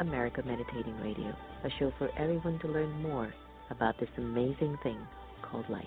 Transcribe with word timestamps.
America 0.00 0.42
Meditating 0.44 0.96
Radio, 1.00 1.34
a 1.64 1.70
show 1.78 1.92
for 1.98 2.08
everyone 2.16 2.58
to 2.60 2.68
learn 2.68 3.02
more 3.02 3.34
about 3.70 3.98
this 3.98 4.08
amazing 4.16 4.76
thing 4.82 4.98
called 5.42 5.68
life. 5.68 5.84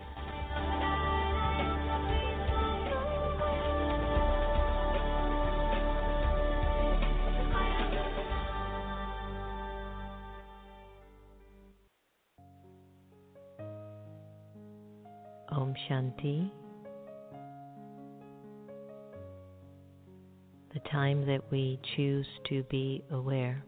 Om 15.52 15.74
Shanti. 15.90 16.50
The 20.74 20.80
time 20.90 21.26
that 21.28 21.42
we 21.52 21.80
choose 21.96 22.26
to 22.50 22.64
be 22.64 23.04
aware 23.12 23.64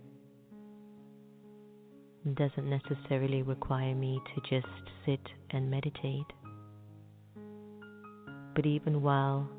doesn't 2.31 2.69
necessarily 2.69 3.41
require 3.41 3.93
me 3.93 4.21
to 4.33 4.41
just 4.49 4.73
sit 5.05 5.19
and 5.49 5.69
meditate. 5.69 6.31
But 8.55 8.65
even 8.65 9.01
while 9.01 9.49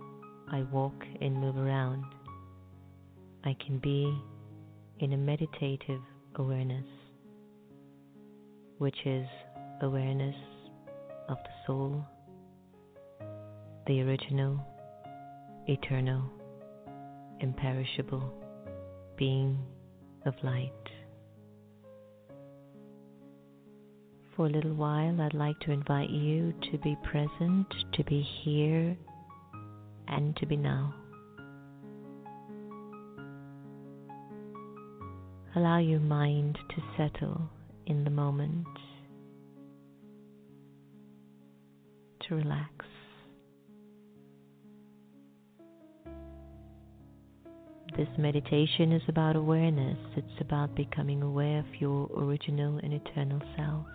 I 0.50 0.62
walk 0.72 1.04
and 1.20 1.36
move 1.36 1.56
around, 1.56 2.04
I 3.44 3.54
can 3.64 3.78
be 3.78 4.18
in 4.98 5.12
a 5.12 5.16
meditative 5.16 6.00
awareness, 6.36 6.86
which 8.78 8.96
is 9.04 9.26
awareness 9.82 10.36
of 11.28 11.36
the 11.44 11.66
soul, 11.66 12.04
the 13.86 14.00
original, 14.00 14.58
eternal, 15.66 16.22
imperishable 17.40 18.32
being 19.16 19.58
of 20.24 20.34
light. 20.42 20.70
For 24.36 24.46
a 24.46 24.50
little 24.50 24.74
while, 24.74 25.20
I'd 25.20 25.32
like 25.32 25.60
to 25.60 25.70
invite 25.70 26.10
you 26.10 26.52
to 26.72 26.78
be 26.78 26.96
present, 27.04 27.72
to 27.92 28.02
be 28.02 28.20
here, 28.20 28.96
and 30.08 30.36
to 30.38 30.46
be 30.46 30.56
now. 30.56 30.92
Allow 35.54 35.78
your 35.78 36.00
mind 36.00 36.58
to 36.70 36.82
settle 36.96 37.48
in 37.86 38.02
the 38.02 38.10
moment, 38.10 38.66
to 42.28 42.34
relax. 42.34 42.72
This 47.96 48.08
meditation 48.18 48.90
is 48.90 49.02
about 49.06 49.36
awareness. 49.36 49.98
It's 50.16 50.40
about 50.40 50.74
becoming 50.74 51.22
aware 51.22 51.60
of 51.60 51.66
your 51.78 52.10
original 52.16 52.78
and 52.78 52.92
eternal 52.92 53.40
self 53.56 53.86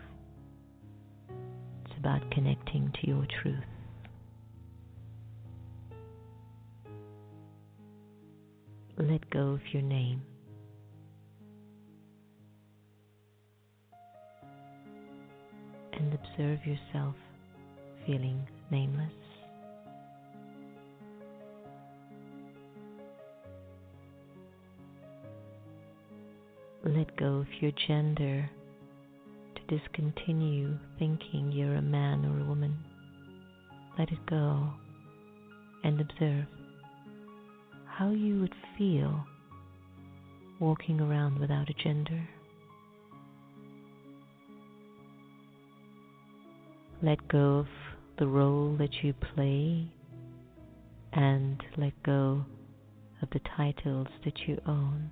about 1.99 2.21
connecting 2.31 2.91
to 3.01 3.07
your 3.07 3.25
truth. 3.41 3.55
Let 8.97 9.29
go 9.29 9.49
of 9.49 9.61
your 9.73 9.81
name. 9.81 10.21
And 15.93 16.13
observe 16.13 16.65
yourself 16.65 17.15
feeling 18.05 18.47
nameless. 18.71 19.11
Let 26.85 27.15
go 27.17 27.39
of 27.39 27.47
your 27.59 27.71
gender 27.87 28.49
discontinue 29.69 30.77
thinking 30.97 31.51
you're 31.51 31.75
a 31.75 31.81
man 31.81 32.25
or 32.25 32.41
a 32.41 32.47
woman. 32.47 32.75
Let 33.97 34.11
it 34.11 34.25
go 34.25 34.73
and 35.83 36.01
observe 36.01 36.45
how 37.85 38.09
you 38.09 38.39
would 38.39 38.55
feel 38.77 39.25
walking 40.59 40.99
around 40.99 41.39
without 41.39 41.69
a 41.69 41.73
gender. 41.73 42.27
Let 47.01 47.27
go 47.27 47.59
of 47.59 47.67
the 48.17 48.27
role 48.27 48.75
that 48.79 49.03
you 49.03 49.13
play 49.13 49.87
and 51.13 51.63
let 51.77 51.93
go 52.03 52.43
of 53.21 53.29
the 53.31 53.39
titles 53.55 54.07
that 54.25 54.47
you 54.47 54.59
own. 54.65 55.11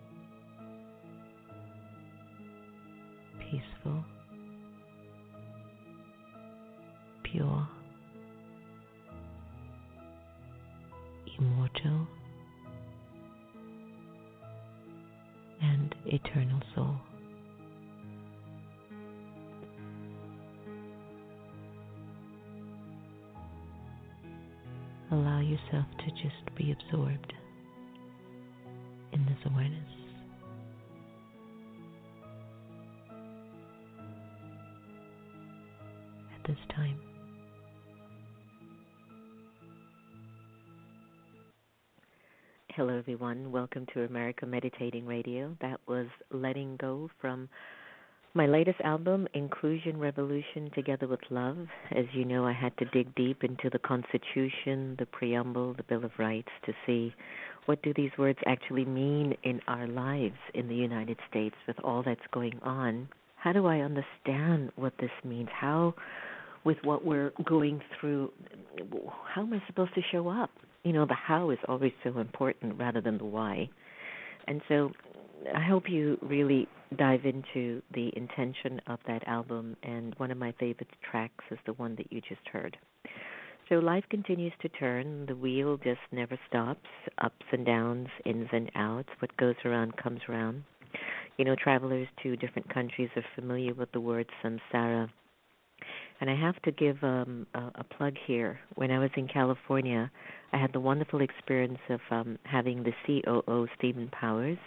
Hello, 42.83 42.97
everyone. 42.97 43.51
Welcome 43.51 43.85
to 43.93 44.05
America 44.05 44.47
Meditating 44.47 45.05
Radio. 45.05 45.55
That 45.61 45.79
was 45.87 46.07
Letting 46.31 46.77
Go 46.77 47.11
from 47.21 47.47
my 48.33 48.47
latest 48.47 48.81
album, 48.81 49.27
Inclusion 49.35 49.99
Revolution 49.99 50.71
Together 50.73 51.07
with 51.07 51.19
Love. 51.29 51.67
As 51.91 52.05
you 52.11 52.25
know, 52.25 52.43
I 52.43 52.53
had 52.53 52.75
to 52.79 52.85
dig 52.85 53.13
deep 53.13 53.43
into 53.43 53.69
the 53.71 53.77
Constitution, 53.77 54.95
the 54.97 55.05
Preamble, 55.11 55.75
the 55.75 55.83
Bill 55.83 56.03
of 56.03 56.09
Rights 56.17 56.49
to 56.65 56.73
see 56.87 57.13
what 57.67 57.83
do 57.83 57.93
these 57.95 58.09
words 58.17 58.39
actually 58.47 58.85
mean 58.85 59.35
in 59.43 59.61
our 59.67 59.85
lives 59.85 60.39
in 60.55 60.67
the 60.67 60.73
United 60.73 61.17
States 61.29 61.55
with 61.67 61.77
all 61.83 62.01
that's 62.01 62.19
going 62.33 62.57
on. 62.63 63.07
How 63.35 63.53
do 63.53 63.67
I 63.67 63.81
understand 63.81 64.71
what 64.75 64.93
this 64.99 65.11
means? 65.23 65.49
How 65.53 65.93
with 66.63 66.77
what 66.83 67.05
we're 67.05 67.31
going 67.45 67.79
through, 67.99 68.31
how 69.35 69.43
am 69.43 69.53
I 69.53 69.61
supposed 69.67 69.93
to 69.93 70.01
show 70.11 70.29
up? 70.29 70.49
You 70.83 70.93
know, 70.93 71.05
the 71.05 71.13
how 71.13 71.51
is 71.51 71.59
always 71.67 71.93
so 72.03 72.17
important 72.19 72.77
rather 72.79 73.01
than 73.01 73.17
the 73.17 73.25
why. 73.25 73.69
And 74.47 74.61
so 74.67 74.91
I 75.55 75.61
hope 75.61 75.89
you 75.89 76.17
really 76.21 76.67
dive 76.97 77.25
into 77.25 77.81
the 77.93 78.11
intention 78.15 78.81
of 78.87 78.99
that 79.07 79.27
album, 79.27 79.75
and 79.83 80.13
one 80.17 80.31
of 80.31 80.37
my 80.37 80.53
favorite 80.59 80.89
tracks 81.09 81.43
is 81.51 81.59
the 81.65 81.73
one 81.73 81.95
that 81.95 82.11
you 82.11 82.21
just 82.21 82.47
heard. 82.51 82.77
So 83.69 83.75
life 83.75 84.03
continues 84.09 84.53
to 84.61 84.69
turn. 84.69 85.25
The 85.27 85.35
wheel 85.35 85.77
just 85.77 86.01
never 86.11 86.37
stops. 86.49 86.89
Ups 87.19 87.45
and 87.51 87.65
downs, 87.65 88.07
ins 88.25 88.49
and 88.51 88.69
outs. 88.75 89.09
What 89.19 89.35
goes 89.37 89.55
around 89.63 89.95
comes 89.95 90.19
around. 90.27 90.63
You 91.37 91.45
know, 91.45 91.55
travelers 91.55 92.07
to 92.23 92.35
different 92.35 92.73
countries 92.73 93.09
are 93.15 93.23
familiar 93.33 93.73
with 93.73 93.91
the 93.93 94.01
word 94.01 94.27
samsara. 94.43 95.09
And 96.21 96.29
I 96.29 96.35
have 96.35 96.61
to 96.61 96.71
give 96.71 96.97
um, 97.01 97.47
a, 97.55 97.71
a 97.75 97.83
plug 97.83 98.13
here. 98.27 98.59
When 98.75 98.91
I 98.91 98.99
was 98.99 99.09
in 99.17 99.27
California, 99.27 100.09
I 100.53 100.57
had 100.57 100.71
the 100.71 100.79
wonderful 100.79 101.21
experience 101.21 101.79
of 101.89 101.99
um, 102.11 102.37
having 102.43 102.83
the 102.83 102.93
COO, 103.05 103.67
Stephen 103.75 104.07
Powers, 104.09 104.59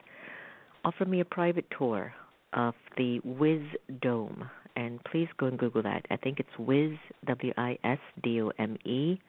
offer 0.85 1.05
me 1.05 1.21
a 1.21 1.25
private 1.25 1.67
tour 1.79 2.12
of 2.55 2.75
the 2.97 3.21
Wiz 3.25 3.62
Dome. 4.03 4.51
And 4.75 4.99
please 5.05 5.29
go 5.39 5.47
and 5.47 5.56
Google 5.56 5.85
that. 5.85 6.05
I 6.11 6.17
think 6.17 6.41
it's 6.41 6.59
Wiz, 6.59 6.95
W 7.27 7.53
I 7.56 7.79
S 7.85 7.99
D 8.25 8.43
O 8.43 8.51
M 8.59 8.77
E 8.85 9.21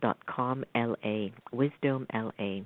dot 0.00 0.16
com 0.24 0.64
L 0.74 0.96
A, 1.04 1.30
Wisdome 1.52 2.06
L 2.14 2.32
A. 2.40 2.64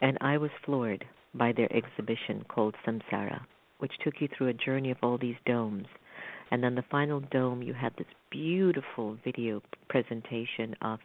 And 0.00 0.18
I 0.20 0.38
was 0.38 0.50
floored 0.64 1.04
by 1.34 1.52
their 1.52 1.72
exhibition 1.72 2.44
called 2.48 2.74
Samsara, 2.84 3.40
which 3.78 3.92
took 4.02 4.14
you 4.18 4.28
through 4.36 4.48
a 4.48 4.54
journey 4.54 4.90
of 4.90 4.98
all 5.04 5.18
these 5.18 5.36
domes 5.46 5.86
and 6.50 6.62
then 6.62 6.74
the 6.74 6.84
final 6.90 7.20
dome, 7.20 7.62
you 7.62 7.74
had 7.74 7.92
this 7.96 8.06
beautiful 8.30 9.16
video 9.24 9.62
presentation 9.88 10.74
of 10.82 10.98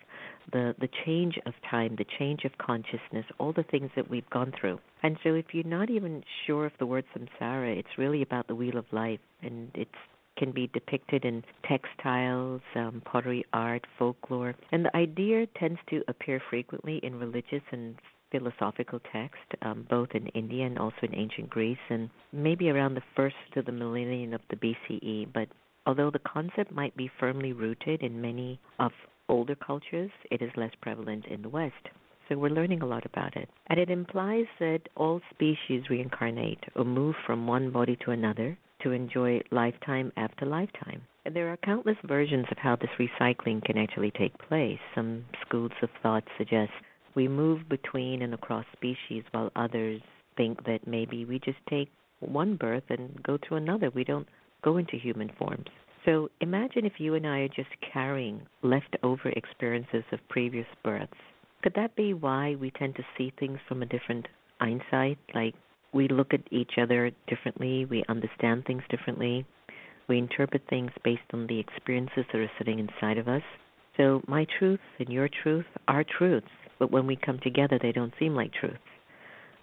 the 0.52 0.76
the 0.80 0.90
change 1.06 1.38
of 1.46 1.54
time, 1.70 1.96
the 1.98 2.06
change 2.20 2.44
of 2.46 2.58
consciousness, 2.58 3.26
all 3.40 3.54
the 3.54 3.64
things 3.64 3.92
that 3.96 4.10
we've 4.10 4.30
gone 4.30 4.54
through. 4.60 4.80
And 5.02 5.18
so, 5.24 5.34
if 5.34 5.46
you're 5.54 5.64
not 5.64 5.90
even 5.90 6.24
sure 6.46 6.66
of 6.66 6.74
the 6.80 6.86
word 6.86 7.06
samsara, 7.16 7.78
it's 7.78 7.98
really 7.98 8.22
about 8.22 8.48
the 8.48 8.56
wheel 8.56 8.78
of 8.78 8.86
life, 8.92 9.20
and 9.42 9.70
it 9.74 9.90
can 10.38 10.52
be 10.52 10.68
depicted 10.74 11.26
in 11.26 11.44
textiles, 11.68 12.62
um, 12.76 13.02
pottery 13.06 13.46
art, 13.54 13.86
folklore, 14.00 14.56
and 14.72 14.86
the 14.86 14.96
idea 14.98 15.46
tends 15.60 15.80
to 15.90 16.04
appear 16.08 16.42
frequently 16.50 17.00
in 17.04 17.20
religious 17.20 17.62
and 17.72 17.96
philosophical 18.34 19.00
text, 19.12 19.38
um, 19.62 19.86
both 19.90 20.10
in 20.16 20.28
India 20.28 20.66
and 20.66 20.80
also 20.80 20.98
in 21.04 21.16
ancient 21.16 21.50
Greece, 21.50 21.78
and 21.90 22.10
maybe 22.32 22.70
around 22.70 22.96
the 22.96 23.04
first 23.16 23.36
of 23.56 23.66
the 23.66 23.72
millennium 23.72 24.34
of 24.34 24.42
the 24.50 24.56
BCE. 24.56 25.32
But 25.32 25.48
although 25.86 26.10
the 26.10 26.20
concept 26.20 26.72
might 26.72 26.98
be 26.98 27.12
firmly 27.20 27.54
rooted 27.54 28.02
in 28.02 28.20
many 28.22 28.60
of 28.80 28.92
older 29.30 29.56
cultures, 29.56 30.12
it 30.32 30.42
is 30.42 30.52
less 30.58 30.72
prevalent 30.82 31.26
in 31.28 31.44
the 31.44 31.50
West. 31.50 31.90
So 32.28 32.38
we're 32.38 32.50
learning 32.50 32.82
a 32.82 32.88
lot 32.88 33.06
about 33.06 33.36
it. 33.36 33.50
And 33.68 33.80
it 33.80 33.90
implies 33.90 34.46
that 34.60 34.82
all 34.96 35.22
species 35.30 35.90
reincarnate 35.90 36.64
or 36.76 36.86
move 36.86 37.16
from 37.26 37.48
one 37.48 37.70
body 37.70 37.98
to 38.06 38.12
another 38.12 38.58
to 38.82 38.92
enjoy 38.92 39.42
lifetime 39.52 40.12
after 40.18 40.46
lifetime. 40.46 41.02
And 41.26 41.36
there 41.36 41.50
are 41.52 41.58
countless 41.58 41.98
versions 42.04 42.46
of 42.52 42.58
how 42.58 42.76
this 42.76 42.90
recycling 43.00 43.64
can 43.64 43.78
actually 43.78 44.12
take 44.12 44.38
place. 44.38 44.80
Some 44.96 45.26
schools 45.46 45.72
of 45.82 45.90
thought 46.02 46.24
suggest 46.38 46.72
we 47.16 47.28
move 47.28 47.68
between 47.70 48.22
and 48.22 48.34
across 48.34 48.66
species 48.74 49.24
while 49.32 49.52
others 49.56 50.02
think 50.36 50.64
that 50.66 50.88
maybe 50.88 51.26
we 51.26 51.40
just 51.40 51.60
take 51.70 51.90
one 52.20 52.56
birth 52.56 52.84
and 52.90 53.22
go 53.24 53.38
to 53.38 53.56
another. 53.56 53.90
We 53.90 54.04
don't 54.04 54.28
go 54.64 54.78
into 54.78 54.98
human 54.98 55.32
forms. 55.38 55.68
So 56.06 56.30
imagine 56.42 56.86
if 56.86 57.00
you 57.00 57.16
and 57.16 57.26
I 57.26 57.40
are 57.40 57.48
just 57.48 57.70
carrying 57.94 58.42
leftover 58.62 59.30
experiences 59.30 60.04
of 60.12 60.20
previous 60.30 60.68
births. 60.84 61.14
Could 61.62 61.74
that 61.76 61.96
be 61.96 62.14
why 62.14 62.56
we 62.56 62.72
tend 62.72 62.96
to 62.96 63.04
see 63.18 63.32
things 63.40 63.60
from 63.68 63.82
a 63.82 63.86
different 63.86 64.28
hindsight? 64.60 65.18
Like 65.34 65.56
we 65.94 66.08
look 66.10 66.34
at 66.34 66.42
each 66.52 66.74
other 66.82 67.12
differently, 67.28 67.86
we 67.86 68.04
understand 68.10 68.66
things 68.66 68.84
differently, 68.90 69.46
we 70.10 70.18
interpret 70.18 70.64
things 70.70 70.92
based 71.04 71.22
on 71.32 71.48
the 71.48 71.60
experiences 71.60 72.26
that 72.32 72.42
are 72.42 72.52
sitting 72.58 72.80
inside 72.80 73.18
of 73.18 73.30
us. 73.30 73.44
So 73.96 74.22
my 74.28 74.46
truth 74.60 74.82
and 75.00 75.08
your 75.08 75.30
truth 75.42 75.66
are 75.88 76.04
truths 76.04 76.48
but 76.80 76.92
when 76.92 77.08
we 77.08 77.16
come 77.16 77.40
together, 77.40 77.80
they 77.82 77.92
don't 77.92 78.14
seem 78.20 78.36
like 78.36 78.54
truths. 78.54 78.78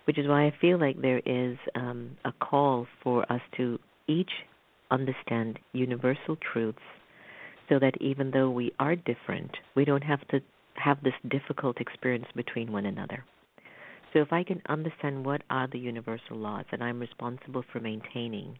Which 0.04 0.18
is 0.18 0.26
why 0.26 0.46
I 0.46 0.54
feel 0.60 0.78
like 0.78 1.00
there 1.00 1.22
is 1.24 1.56
um, 1.74 2.16
a 2.24 2.32
call 2.32 2.86
for 3.02 3.30
us 3.32 3.42
to 3.56 3.78
each 4.08 4.30
understand 4.90 5.58
universal 5.72 6.36
truths 6.52 6.78
so 7.68 7.78
that 7.78 7.94
even 8.00 8.30
though 8.30 8.50
we 8.50 8.72
are 8.80 8.96
different, 8.96 9.50
we 9.76 9.84
don't 9.84 10.02
have 10.02 10.26
to 10.28 10.40
have 10.74 10.98
this 11.02 11.14
difficult 11.28 11.80
experience 11.80 12.26
between 12.34 12.72
one 12.72 12.86
another. 12.86 13.24
So 14.12 14.20
if 14.20 14.32
I 14.32 14.42
can 14.42 14.60
understand 14.68 15.24
what 15.24 15.42
are 15.50 15.68
the 15.68 15.78
universal 15.78 16.36
laws 16.36 16.64
that 16.70 16.82
I'm 16.82 16.98
responsible 16.98 17.64
for 17.72 17.78
maintaining, 17.78 18.58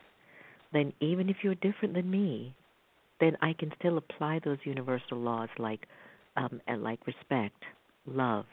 then 0.72 0.92
even 1.00 1.28
if 1.28 1.38
you're 1.42 1.56
different 1.56 1.94
than 1.94 2.08
me, 2.08 2.54
then 3.18 3.36
I 3.42 3.54
can 3.58 3.72
still 3.78 3.98
apply 3.98 4.40
those 4.44 4.58
universal 4.64 5.18
laws 5.18 5.48
like 5.58 5.86
um, 6.36 6.60
like 6.78 7.04
respect, 7.06 7.62
love, 8.06 8.46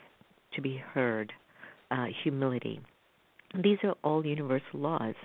to 0.54 0.62
be 0.62 0.82
heard, 0.94 1.34
uh, 1.92 2.06
humility. 2.24 2.80
These 3.56 3.78
are 3.84 3.96
all 4.04 4.26
universal 4.26 4.80
laws, 4.80 5.16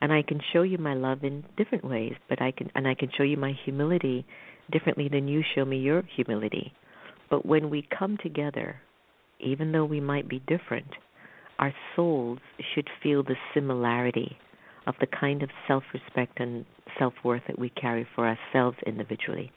and 0.00 0.12
I 0.12 0.22
can 0.22 0.40
show 0.52 0.62
you 0.62 0.78
my 0.78 0.94
love 0.94 1.24
in 1.24 1.44
different 1.56 1.84
ways, 1.84 2.14
but 2.28 2.42
I 2.42 2.50
can 2.50 2.70
and 2.74 2.86
I 2.86 2.94
can 2.94 3.10
show 3.16 3.22
you 3.22 3.36
my 3.36 3.52
humility 3.64 4.26
differently 4.70 5.08
than 5.08 5.28
you 5.28 5.42
show 5.54 5.64
me 5.64 5.78
your 5.78 6.02
humility. 6.14 6.72
But 7.30 7.46
when 7.46 7.70
we 7.70 7.88
come 7.98 8.18
together, 8.22 8.76
even 9.40 9.72
though 9.72 9.84
we 9.84 10.00
might 10.00 10.28
be 10.28 10.42
different, 10.46 10.88
our 11.58 11.72
souls 11.96 12.38
should 12.74 12.88
feel 13.02 13.22
the 13.22 13.36
similarity 13.54 14.36
of 14.86 14.94
the 15.00 15.06
kind 15.06 15.42
of 15.42 15.50
self 15.66 15.84
respect 15.92 16.38
and 16.38 16.64
self 16.98 17.14
worth 17.24 17.42
that 17.46 17.58
we 17.58 17.70
carry 17.70 18.06
for 18.14 18.26
ourselves 18.26 18.76
individually. 18.86 19.50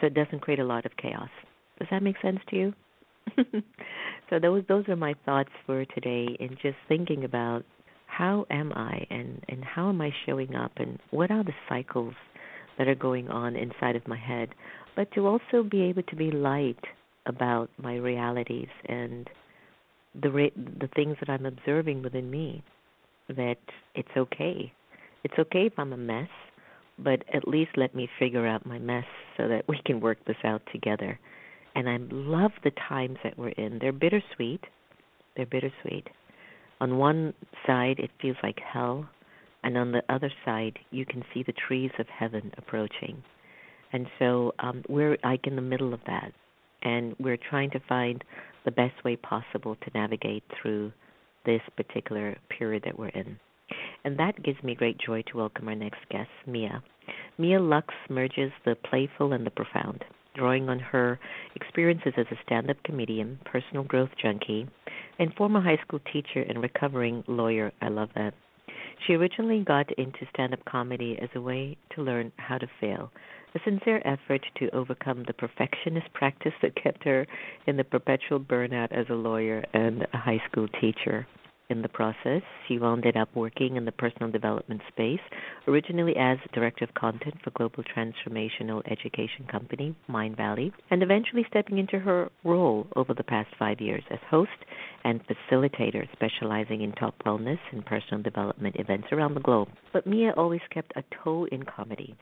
So 0.00 0.06
it 0.06 0.14
doesn't 0.14 0.40
create 0.40 0.60
a 0.60 0.64
lot 0.64 0.86
of 0.86 0.96
chaos. 0.96 1.30
Does 1.78 1.88
that 1.90 2.02
make 2.02 2.16
sense 2.22 2.38
to 2.50 2.56
you? 2.56 2.74
so 4.30 4.38
those 4.38 4.64
those 4.68 4.88
are 4.88 4.96
my 4.96 5.14
thoughts 5.24 5.50
for 5.66 5.84
today 5.86 6.36
and 6.40 6.56
just 6.62 6.76
thinking 6.88 7.24
about 7.24 7.64
how 8.06 8.46
am 8.50 8.72
I 8.72 9.06
and, 9.10 9.44
and 9.48 9.64
how 9.64 9.90
am 9.90 10.00
I 10.00 10.10
showing 10.26 10.54
up 10.54 10.72
and 10.76 10.98
what 11.10 11.30
are 11.30 11.44
the 11.44 11.52
cycles 11.68 12.14
that 12.76 12.88
are 12.88 12.94
going 12.94 13.28
on 13.28 13.54
inside 13.54 13.96
of 13.96 14.08
my 14.08 14.16
head, 14.16 14.50
but 14.96 15.12
to 15.12 15.26
also 15.26 15.62
be 15.62 15.82
able 15.82 16.02
to 16.04 16.16
be 16.16 16.30
light 16.30 16.82
about 17.26 17.70
my 17.76 17.96
realities 17.96 18.68
and 18.86 19.28
the 20.20 20.30
re- 20.30 20.52
the 20.56 20.88
things 20.96 21.16
that 21.20 21.28
I'm 21.28 21.46
observing 21.46 22.02
within 22.02 22.30
me 22.30 22.62
that 23.28 23.58
it's 23.94 24.08
okay. 24.16 24.72
It's 25.22 25.38
okay 25.38 25.66
if 25.66 25.74
I'm 25.76 25.92
a 25.92 25.98
mess, 25.98 26.28
but 26.98 27.22
at 27.32 27.46
least 27.46 27.72
let 27.76 27.94
me 27.94 28.08
figure 28.18 28.46
out 28.46 28.64
my 28.64 28.78
mess 28.78 29.04
so 29.36 29.48
that 29.48 29.68
we 29.68 29.80
can 29.84 30.00
work 30.00 30.18
this 30.26 30.36
out 30.44 30.62
together 30.72 31.20
and 31.78 31.88
I 31.88 31.98
love 32.10 32.50
the 32.64 32.72
times 32.88 33.18
that 33.22 33.38
we're 33.38 33.50
in. 33.50 33.78
They're 33.80 33.92
bittersweet. 33.92 34.64
They're 35.36 35.46
bittersweet. 35.46 36.08
On 36.80 36.98
one 36.98 37.34
side, 37.68 38.00
it 38.00 38.10
feels 38.20 38.36
like 38.42 38.58
hell, 38.58 39.08
and 39.62 39.78
on 39.78 39.92
the 39.92 40.02
other 40.08 40.32
side, 40.44 40.76
you 40.90 41.06
can 41.06 41.22
see 41.32 41.44
the 41.44 41.52
trees 41.52 41.92
of 42.00 42.06
heaven 42.08 42.50
approaching. 42.58 43.22
And 43.92 44.08
so 44.18 44.54
um, 44.58 44.82
we're 44.88 45.18
like 45.22 45.46
in 45.46 45.54
the 45.54 45.62
middle 45.62 45.94
of 45.94 46.00
that, 46.08 46.32
and 46.82 47.14
we're 47.20 47.38
trying 47.38 47.70
to 47.70 47.80
find 47.88 48.24
the 48.64 48.72
best 48.72 49.04
way 49.04 49.14
possible 49.14 49.76
to 49.76 49.90
navigate 49.94 50.42
through 50.60 50.90
this 51.46 51.62
particular 51.76 52.36
period 52.58 52.82
that 52.86 52.98
we're 52.98 53.08
in. 53.10 53.38
And 54.04 54.18
that 54.18 54.42
gives 54.42 54.60
me 54.64 54.74
great 54.74 54.98
joy 54.98 55.22
to 55.30 55.36
welcome 55.36 55.68
our 55.68 55.76
next 55.76 56.00
guest, 56.10 56.28
Mia. 56.44 56.82
Mia 57.38 57.60
Lux 57.60 57.94
merges 58.10 58.50
the 58.64 58.74
playful 58.74 59.32
and 59.32 59.46
the 59.46 59.50
profound, 59.50 60.04
drawing 60.38 60.68
on 60.68 60.78
her 60.78 61.18
experiences 61.56 62.12
as 62.16 62.26
a 62.30 62.38
stand 62.46 62.70
up 62.70 62.76
comedian, 62.84 63.38
personal 63.44 63.82
growth 63.82 64.10
junkie, 64.22 64.68
and 65.18 65.34
former 65.34 65.60
high 65.60 65.78
school 65.84 66.00
teacher 66.12 66.42
and 66.48 66.62
recovering 66.62 67.24
lawyer. 67.26 67.72
I 67.82 67.88
love 67.88 68.10
that. 68.14 68.32
She 69.06 69.14
originally 69.14 69.64
got 69.64 69.90
into 69.92 70.26
stand 70.32 70.52
up 70.52 70.64
comedy 70.64 71.18
as 71.20 71.28
a 71.34 71.40
way 71.40 71.76
to 71.94 72.02
learn 72.02 72.32
how 72.36 72.58
to 72.58 72.66
fail, 72.80 73.10
a 73.54 73.60
sincere 73.64 74.02
effort 74.04 74.44
to 74.58 74.74
overcome 74.74 75.24
the 75.26 75.32
perfectionist 75.32 76.12
practice 76.12 76.52
that 76.62 76.74
kept 76.82 77.04
her 77.04 77.26
in 77.66 77.76
the 77.76 77.84
perpetual 77.84 78.40
burnout 78.40 78.92
as 78.92 79.06
a 79.08 79.14
lawyer 79.14 79.64
and 79.72 80.06
a 80.12 80.16
high 80.16 80.42
school 80.50 80.68
teacher. 80.80 81.26
In 81.70 81.82
the 81.82 81.88
process, 81.90 82.40
she 82.66 82.78
wound 82.78 83.06
up 83.14 83.28
working 83.34 83.76
in 83.76 83.84
the 83.84 83.92
personal 83.92 84.30
development 84.30 84.80
space, 84.88 85.20
originally 85.66 86.16
as 86.16 86.38
Director 86.54 86.86
of 86.86 86.94
Content 86.94 87.34
for 87.44 87.50
global 87.50 87.84
transformational 87.84 88.80
education 88.90 89.46
company 89.50 89.94
Mindvalley, 90.08 90.72
and 90.90 91.02
eventually 91.02 91.44
stepping 91.50 91.76
into 91.76 91.98
her 91.98 92.30
role 92.42 92.86
over 92.96 93.12
the 93.12 93.22
past 93.22 93.50
five 93.58 93.82
years 93.82 94.02
as 94.10 94.18
host 94.30 94.50
and 95.04 95.20
facilitator, 95.26 96.10
specializing 96.12 96.80
in 96.80 96.92
top 96.92 97.14
wellness 97.26 97.60
and 97.70 97.84
personal 97.84 98.22
development 98.22 98.76
events 98.78 99.08
around 99.12 99.34
the 99.34 99.40
globe. 99.40 99.68
But 99.92 100.06
Mia 100.06 100.32
always 100.38 100.62
kept 100.70 100.94
a 100.96 101.04
toe 101.22 101.44
in 101.52 101.64
comedy 101.64 102.16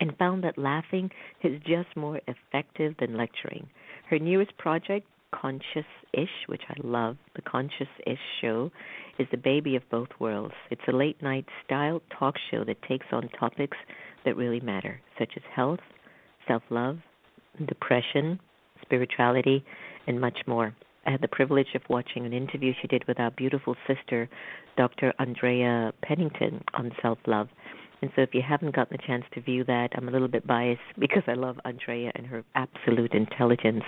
and 0.00 0.16
found 0.16 0.42
that 0.44 0.56
laughing 0.56 1.10
is 1.44 1.60
just 1.66 1.94
more 1.96 2.20
effective 2.26 2.94
than 2.98 3.18
lecturing. 3.18 3.68
Her 4.08 4.18
newest 4.18 4.56
project, 4.56 5.06
Conscious 5.34 5.86
Ish, 6.12 6.46
which 6.46 6.62
I 6.68 6.74
love, 6.82 7.16
the 7.34 7.42
Conscious 7.42 7.88
Ish 8.06 8.18
show, 8.40 8.70
is 9.18 9.26
the 9.30 9.36
baby 9.36 9.76
of 9.76 9.88
both 9.90 10.08
worlds. 10.18 10.54
It's 10.70 10.82
a 10.88 10.96
late 10.96 11.22
night 11.22 11.46
style 11.64 12.00
talk 12.18 12.34
show 12.50 12.64
that 12.64 12.82
takes 12.82 13.06
on 13.12 13.28
topics 13.38 13.76
that 14.24 14.36
really 14.36 14.60
matter, 14.60 15.00
such 15.18 15.32
as 15.36 15.42
health, 15.54 15.80
self 16.46 16.62
love, 16.70 16.98
depression, 17.66 18.40
spirituality, 18.82 19.64
and 20.06 20.20
much 20.20 20.38
more. 20.46 20.74
I 21.06 21.10
had 21.10 21.22
the 21.22 21.28
privilege 21.28 21.74
of 21.74 21.82
watching 21.88 22.26
an 22.26 22.32
interview 22.32 22.72
she 22.80 22.88
did 22.88 23.06
with 23.06 23.20
our 23.20 23.30
beautiful 23.30 23.76
sister, 23.86 24.28
Dr. 24.76 25.12
Andrea 25.18 25.92
Pennington, 26.02 26.64
on 26.74 26.90
self 27.00 27.18
love. 27.26 27.48
And 28.02 28.10
so 28.14 28.22
if 28.22 28.34
you 28.34 28.42
haven't 28.46 28.74
gotten 28.74 28.98
a 28.98 29.06
chance 29.06 29.24
to 29.34 29.40
view 29.40 29.64
that, 29.64 29.90
I'm 29.94 30.08
a 30.08 30.12
little 30.12 30.28
bit 30.28 30.46
biased 30.46 30.80
because 30.98 31.22
I 31.26 31.34
love 31.34 31.56
Andrea 31.64 32.12
and 32.14 32.26
her 32.26 32.44
absolute 32.54 33.12
intelligence. 33.14 33.84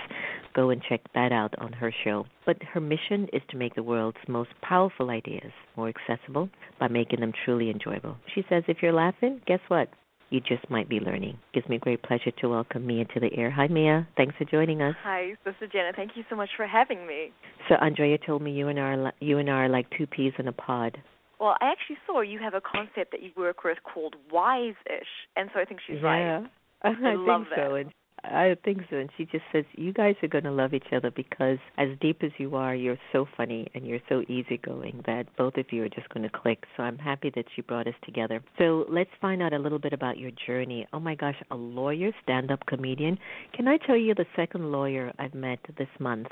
Go 0.55 0.69
and 0.69 0.81
check 0.87 1.01
that 1.13 1.31
out 1.31 1.53
on 1.59 1.73
her 1.73 1.93
show. 2.03 2.25
But 2.45 2.57
her 2.73 2.81
mission 2.81 3.27
is 3.33 3.41
to 3.49 3.57
make 3.57 3.75
the 3.75 3.83
world's 3.83 4.17
most 4.27 4.49
powerful 4.61 5.09
ideas 5.09 5.51
more 5.77 5.89
accessible 5.89 6.49
by 6.79 6.87
making 6.87 7.19
them 7.19 7.33
truly 7.45 7.69
enjoyable. 7.69 8.17
She 8.33 8.43
says 8.49 8.63
if 8.67 8.77
you're 8.81 8.93
laughing, 8.93 9.41
guess 9.45 9.59
what? 9.67 9.89
You 10.31 10.39
just 10.41 10.69
might 10.69 10.87
be 10.87 10.99
learning. 10.99 11.39
Gives 11.53 11.67
me 11.67 11.79
great 11.79 12.03
pleasure 12.03 12.31
to 12.39 12.49
welcome 12.49 12.85
Mia 12.85 13.05
to 13.05 13.19
the 13.19 13.33
air. 13.35 13.49
Hi, 13.49 13.67
Mia. 13.67 14.07
Thanks 14.15 14.35
for 14.37 14.45
joining 14.45 14.79
us. 14.81 14.95
Hi, 15.03 15.33
Sister 15.43 15.65
Jenna. 15.65 15.91
Thank 15.95 16.11
you 16.15 16.23
so 16.29 16.35
much 16.35 16.49
for 16.55 16.67
having 16.67 17.07
me. 17.07 17.31
So 17.67 17.75
Andrea 17.75 18.19
told 18.23 18.43
me 18.43 18.51
you 18.51 18.67
and 18.67 18.79
I 18.79 18.83
are 18.83 19.13
you 19.19 19.39
and 19.39 19.49
I 19.49 19.53
are 19.53 19.69
like 19.69 19.87
two 19.97 20.05
peas 20.05 20.33
in 20.37 20.47
a 20.47 20.51
pod. 20.51 20.99
Well, 21.39 21.55
I 21.61 21.71
actually 21.71 21.97
saw 22.05 22.21
you 22.21 22.39
have 22.39 22.53
a 22.53 22.61
concept 22.61 23.11
that 23.11 23.23
you 23.23 23.31
work 23.37 23.63
with 23.63 23.77
called 23.83 24.15
Wise-ish, 24.31 25.07
and 25.35 25.49
so 25.53 25.59
I 25.59 25.65
think 25.65 25.79
she's 25.85 25.97
yeah. 26.01 26.07
right. 26.07 26.49
I, 26.83 26.89
I 26.89 27.15
love 27.15 27.43
think 27.49 27.55
so. 27.55 27.75
And 27.75 27.91
I 28.23 28.55
think 28.63 28.81
so. 28.89 28.97
And 28.97 29.09
she 29.17 29.25
just 29.25 29.43
says, 29.51 29.65
You 29.73 29.93
guys 29.93 30.15
are 30.21 30.27
going 30.27 30.43
to 30.43 30.51
love 30.51 30.73
each 30.73 30.91
other 30.93 31.11
because, 31.11 31.57
as 31.77 31.89
deep 32.01 32.23
as 32.23 32.31
you 32.37 32.55
are, 32.55 32.75
you're 32.75 32.99
so 33.11 33.25
funny 33.37 33.67
and 33.73 33.85
you're 33.85 33.99
so 34.09 34.23
easygoing 34.27 35.03
that 35.05 35.25
both 35.37 35.55
of 35.57 35.65
you 35.71 35.83
are 35.83 35.89
just 35.89 36.09
going 36.09 36.23
to 36.23 36.29
click. 36.29 36.63
So 36.75 36.83
I'm 36.83 36.97
happy 36.97 37.31
that 37.35 37.45
she 37.55 37.61
brought 37.61 37.87
us 37.87 37.93
together. 38.03 38.41
So 38.57 38.85
let's 38.89 39.09
find 39.21 39.41
out 39.41 39.53
a 39.53 39.59
little 39.59 39.79
bit 39.79 39.93
about 39.93 40.17
your 40.17 40.31
journey. 40.45 40.87
Oh 40.93 40.99
my 40.99 41.15
gosh, 41.15 41.41
a 41.51 41.55
lawyer, 41.55 42.11
stand 42.23 42.51
up 42.51 42.65
comedian. 42.65 43.17
Can 43.53 43.67
I 43.67 43.77
tell 43.77 43.97
you 43.97 44.13
the 44.13 44.25
second 44.35 44.71
lawyer 44.71 45.11
I've 45.19 45.33
met 45.33 45.59
this 45.77 45.89
month 45.99 46.27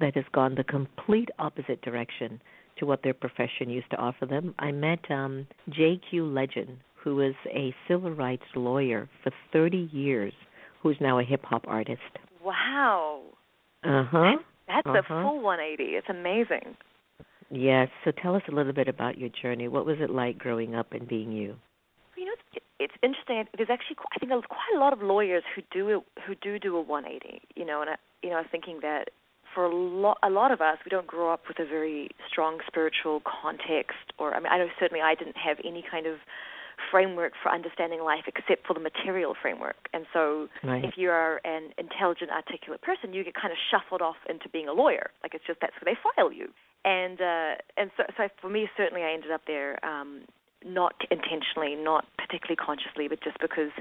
that 0.00 0.16
has 0.16 0.24
gone 0.32 0.54
the 0.54 0.64
complete 0.64 1.28
opposite 1.38 1.82
direction? 1.82 2.40
to 2.78 2.86
what 2.86 3.02
their 3.02 3.14
profession 3.14 3.70
used 3.70 3.90
to 3.90 3.96
offer 3.96 4.26
them. 4.26 4.54
I 4.58 4.72
met 4.72 4.98
um, 5.10 5.46
J.Q. 5.68 6.26
Legend, 6.26 6.78
who 7.02 7.16
was 7.16 7.34
a 7.46 7.74
civil 7.88 8.10
rights 8.10 8.44
lawyer 8.54 9.08
for 9.22 9.32
30 9.52 9.88
years, 9.92 10.32
who's 10.82 10.96
now 11.00 11.18
a 11.18 11.24
hip 11.24 11.44
hop 11.44 11.64
artist. 11.66 12.00
Wow. 12.44 13.22
Uh 13.84 14.04
huh. 14.10 14.32
That's 14.66 14.86
uh-huh. 14.86 15.14
a 15.14 15.22
full 15.22 15.40
180. 15.42 15.92
It's 15.92 16.06
amazing. 16.08 16.76
Yes. 17.50 17.88
So 18.04 18.10
tell 18.10 18.34
us 18.34 18.42
a 18.50 18.54
little 18.54 18.72
bit 18.72 18.88
about 18.88 19.18
your 19.18 19.28
journey. 19.40 19.68
What 19.68 19.86
was 19.86 19.98
it 20.00 20.10
like 20.10 20.38
growing 20.38 20.74
up 20.74 20.92
and 20.92 21.06
being 21.06 21.32
you? 21.32 21.56
You 22.16 22.24
know, 22.26 22.32
it's, 22.52 22.64
it's 22.80 22.94
interesting. 23.02 23.44
There's 23.56 23.70
actually, 23.70 23.96
I 24.14 24.18
think, 24.18 24.30
there's 24.30 24.44
quite 24.48 24.76
a 24.76 24.80
lot 24.80 24.92
of 24.92 25.02
lawyers 25.02 25.42
who 25.54 25.62
do 25.72 25.88
it, 25.88 26.02
who 26.26 26.34
do 26.36 26.58
do 26.58 26.76
a 26.76 26.80
180. 26.80 27.42
You 27.54 27.66
know, 27.66 27.80
and 27.80 27.90
I, 27.90 27.94
you 28.22 28.30
know, 28.30 28.36
I 28.36 28.40
was 28.40 28.48
thinking 28.50 28.78
that 28.82 29.10
for 29.54 29.64
a 29.64 29.74
lot 29.74 30.18
a 30.22 30.30
lot 30.30 30.50
of 30.50 30.60
us 30.60 30.78
we 30.84 30.90
don't 30.90 31.06
grow 31.06 31.32
up 31.32 31.42
with 31.48 31.58
a 31.58 31.66
very 31.66 32.10
strong 32.28 32.58
spiritual 32.66 33.22
context 33.24 34.12
or 34.18 34.34
I 34.34 34.40
mean 34.40 34.52
I 34.52 34.58
know 34.58 34.68
certainly 34.78 35.02
I 35.02 35.14
didn't 35.14 35.36
have 35.36 35.58
any 35.64 35.84
kind 35.88 36.06
of 36.06 36.16
framework 36.90 37.32
for 37.42 37.50
understanding 37.50 38.02
life 38.02 38.24
except 38.26 38.66
for 38.66 38.74
the 38.74 38.80
material 38.80 39.34
framework. 39.40 39.88
And 39.92 40.06
so 40.12 40.48
right. 40.64 40.84
if 40.84 40.94
you 40.96 41.10
are 41.10 41.40
an 41.44 41.70
intelligent, 41.78 42.30
articulate 42.30 42.82
person, 42.82 43.12
you 43.12 43.24
get 43.24 43.34
kind 43.34 43.52
of 43.52 43.58
shuffled 43.70 44.02
off 44.02 44.16
into 44.28 44.48
being 44.48 44.68
a 44.68 44.72
lawyer. 44.72 45.10
Like 45.22 45.34
it's 45.34 45.46
just 45.46 45.60
that's 45.60 45.74
where 45.80 45.94
they 45.94 45.98
file 46.00 46.32
you. 46.32 46.48
And 46.84 47.20
uh 47.20 47.54
and 47.76 47.90
so 47.96 48.04
so 48.16 48.28
for 48.40 48.50
me 48.50 48.68
certainly 48.76 49.02
I 49.02 49.12
ended 49.12 49.30
up 49.30 49.42
there 49.46 49.82
um 49.84 50.22
not 50.64 50.94
intentionally, 51.10 51.74
not 51.74 52.06
particularly 52.18 52.56
consciously, 52.56 53.08
but 53.08 53.22
just 53.22 53.38
because 53.40 53.74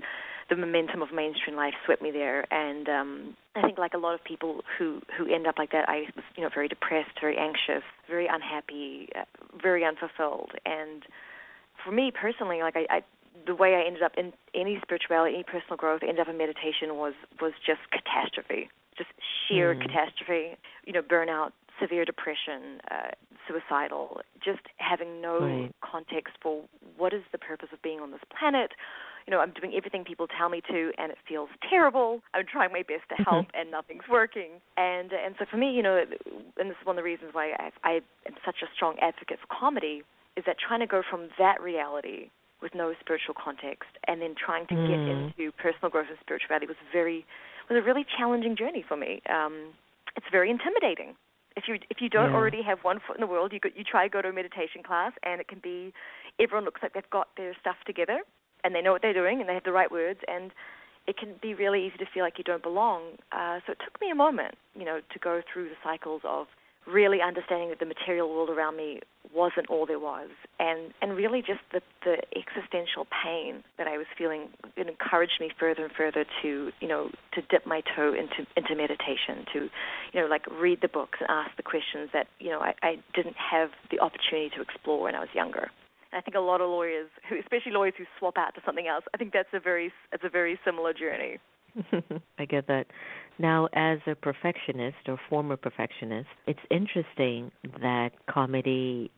the 0.51 0.57
momentum 0.57 1.01
of 1.01 1.13
mainstream 1.13 1.55
life 1.55 1.73
swept 1.85 2.01
me 2.01 2.11
there. 2.11 2.45
And 2.53 2.89
um, 2.89 3.37
I 3.55 3.61
think, 3.61 3.77
like 3.77 3.93
a 3.93 3.97
lot 3.97 4.13
of 4.13 4.23
people 4.23 4.63
who 4.77 5.01
who 5.17 5.33
end 5.33 5.47
up 5.47 5.55
like 5.57 5.71
that, 5.71 5.87
I 5.87 6.01
was, 6.13 6.25
you 6.35 6.43
know, 6.43 6.49
very 6.53 6.67
depressed, 6.67 7.11
very 7.21 7.37
anxious, 7.37 7.83
very 8.09 8.27
unhappy, 8.27 9.07
uh, 9.15 9.23
very 9.59 9.85
unfulfilled. 9.85 10.51
And 10.65 11.03
for 11.83 11.91
me 11.93 12.11
personally, 12.11 12.59
like 12.61 12.75
I, 12.75 12.85
I 12.89 13.01
the 13.47 13.55
way 13.55 13.75
I 13.75 13.87
ended 13.87 14.03
up 14.03 14.11
in 14.17 14.33
any 14.53 14.77
spirituality, 14.81 15.35
any 15.35 15.45
personal 15.45 15.77
growth, 15.77 16.01
ended 16.03 16.19
up 16.19 16.27
in 16.27 16.37
meditation 16.37 16.97
was 16.97 17.13
was 17.39 17.53
just 17.65 17.79
catastrophe, 17.89 18.69
just 18.97 19.09
sheer 19.47 19.73
mm. 19.73 19.81
catastrophe. 19.81 20.57
You 20.85 20.91
know, 20.91 21.01
burnout, 21.01 21.51
severe 21.79 22.03
depression, 22.03 22.81
uh, 22.91 23.11
suicidal, 23.47 24.19
just 24.43 24.67
having 24.77 25.21
no 25.21 25.39
right. 25.39 25.71
context 25.79 26.33
for 26.43 26.61
what 26.97 27.13
is 27.13 27.23
the 27.31 27.37
purpose 27.37 27.69
of 27.71 27.81
being 27.81 28.01
on 28.01 28.11
this 28.11 28.21
planet. 28.37 28.71
You 29.27 29.31
know, 29.31 29.39
I'm 29.39 29.51
doing 29.51 29.73
everything 29.75 30.03
people 30.03 30.27
tell 30.27 30.49
me 30.49 30.61
to, 30.69 30.91
and 30.97 31.11
it 31.11 31.17
feels 31.27 31.49
terrible. 31.69 32.21
I'm 32.33 32.45
trying 32.45 32.71
my 32.71 32.83
best 32.83 33.07
to 33.09 33.21
Mm-hmm. 33.21 33.29
help, 33.29 33.47
and 33.53 33.69
nothing's 33.69 34.07
working. 34.09 34.61
And 34.77 35.11
and 35.13 35.35
so 35.37 35.45
for 35.49 35.57
me, 35.57 35.71
you 35.71 35.83
know, 35.83 36.03
and 36.57 36.69
this 36.69 36.77
is 36.79 36.85
one 36.85 36.97
of 36.97 37.03
the 37.03 37.07
reasons 37.07 37.33
why 37.33 37.53
I, 37.57 37.71
I 37.83 37.93
am 38.25 38.35
such 38.45 38.63
a 38.63 38.67
strong 38.75 38.97
advocate 39.01 39.39
for 39.39 39.47
comedy, 39.47 40.03
is 40.37 40.43
that 40.45 40.57
trying 40.57 40.79
to 40.79 40.87
go 40.87 41.03
from 41.07 41.29
that 41.37 41.61
reality 41.61 42.29
with 42.61 42.73
no 42.73 42.93
spiritual 42.99 43.35
context, 43.37 43.89
and 44.07 44.21
then 44.21 44.33
trying 44.33 44.65
to 44.67 44.75
mm. 44.75 44.87
get 44.87 44.99
into 44.99 45.51
personal 45.57 45.89
growth 45.89 46.07
and 46.09 46.17
spirituality 46.21 46.65
was 46.65 46.77
very 46.91 47.25
was 47.69 47.77
a 47.77 47.81
really 47.85 48.05
challenging 48.17 48.55
journey 48.55 48.83
for 48.87 48.97
me. 48.97 49.21
Um, 49.29 49.73
it's 50.15 50.27
very 50.31 50.49
intimidating 50.49 51.15
if 51.55 51.65
you 51.67 51.75
if 51.89 51.97
you 51.99 52.09
don't 52.09 52.31
yeah. 52.31 52.35
already 52.35 52.61
have 52.63 52.79
one 52.81 52.99
foot 53.05 53.17
in 53.17 53.21
the 53.21 53.27
world, 53.27 53.51
you 53.53 53.59
go, 53.59 53.69
you 53.75 53.83
try 53.83 54.07
to 54.07 54.09
go 54.09 54.21
to 54.21 54.29
a 54.29 54.33
meditation 54.33 54.83
class, 54.83 55.13
and 55.23 55.41
it 55.41 55.47
can 55.47 55.59
be 55.59 55.93
everyone 56.39 56.65
looks 56.65 56.81
like 56.81 56.93
they've 56.93 57.09
got 57.09 57.27
their 57.37 57.55
stuff 57.59 57.75
together, 57.85 58.21
and 58.63 58.73
they 58.75 58.81
know 58.81 58.91
what 58.91 59.01
they're 59.01 59.13
doing, 59.13 59.39
and 59.39 59.49
they 59.49 59.53
have 59.53 59.63
the 59.63 59.71
right 59.71 59.91
words, 59.91 60.19
and 60.27 60.51
it 61.07 61.17
can 61.17 61.35
be 61.41 61.53
really 61.53 61.87
easy 61.87 61.97
to 61.97 62.05
feel 62.13 62.23
like 62.23 62.37
you 62.37 62.43
don't 62.43 62.63
belong. 62.63 63.17
Uh, 63.31 63.59
so 63.65 63.73
it 63.73 63.79
took 63.83 63.99
me 63.99 64.11
a 64.11 64.15
moment, 64.15 64.55
you 64.75 64.85
know, 64.85 64.99
to 65.11 65.19
go 65.19 65.41
through 65.51 65.65
the 65.69 65.75
cycles 65.83 66.21
of 66.23 66.47
really 66.87 67.19
understanding 67.21 67.69
that 67.69 67.79
the 67.79 67.85
material 67.85 68.29
world 68.29 68.49
around 68.49 68.75
me 68.75 68.99
wasn't 69.33 69.69
all 69.69 69.85
there 69.85 69.99
was, 69.99 70.29
and 70.59 70.93
and 71.01 71.15
really 71.15 71.41
just 71.41 71.61
the 71.71 71.81
the 72.03 72.17
existential 72.35 73.07
pain 73.23 73.63
that 73.77 73.87
I 73.87 73.97
was 73.97 74.07
feeling. 74.17 74.49
It 74.75 74.87
encouraged 74.87 75.39
me 75.39 75.51
further 75.59 75.85
and 75.85 75.93
further 75.93 76.25
to 76.41 76.71
you 76.79 76.87
know 76.87 77.11
to 77.33 77.41
dip 77.49 77.65
my 77.65 77.81
toe 77.95 78.13
into 78.13 78.49
into 78.57 78.75
meditation, 78.75 79.45
to 79.53 79.69
you 80.13 80.21
know 80.21 80.27
like 80.27 80.45
read 80.47 80.79
the 80.81 80.87
books 80.87 81.19
and 81.21 81.29
ask 81.29 81.55
the 81.55 81.63
questions 81.63 82.09
that 82.13 82.27
you 82.39 82.49
know 82.49 82.59
I, 82.59 82.73
I 82.81 82.95
didn't 83.13 83.37
have 83.37 83.69
the 83.91 83.99
opportunity 83.99 84.49
to 84.55 84.61
explore 84.61 85.01
when 85.01 85.15
I 85.15 85.19
was 85.19 85.29
younger. 85.33 85.69
And 86.11 86.19
I 86.19 86.21
think 86.21 86.35
a 86.35 86.39
lot 86.39 86.61
of 86.61 86.69
lawyers, 86.69 87.09
who 87.29 87.39
especially 87.39 87.71
lawyers 87.71 87.93
who 87.97 88.05
swap 88.19 88.37
out 88.37 88.55
to 88.55 88.61
something 88.65 88.87
else, 88.87 89.03
I 89.13 89.17
think 89.17 89.33
that's 89.33 89.49
a 89.53 89.59
very 89.59 89.91
it's 90.11 90.23
a 90.23 90.29
very 90.29 90.59
similar 90.65 90.93
journey. 90.93 91.39
I 92.39 92.45
get 92.45 92.67
that. 92.67 92.87
Now, 93.39 93.69
as 93.73 93.99
a 94.05 94.15
perfectionist 94.15 94.97
or 95.07 95.17
former 95.29 95.55
perfectionist, 95.55 96.27
it's 96.45 96.59
interesting 96.69 97.51
that 97.81 98.09
comedy 98.29 99.09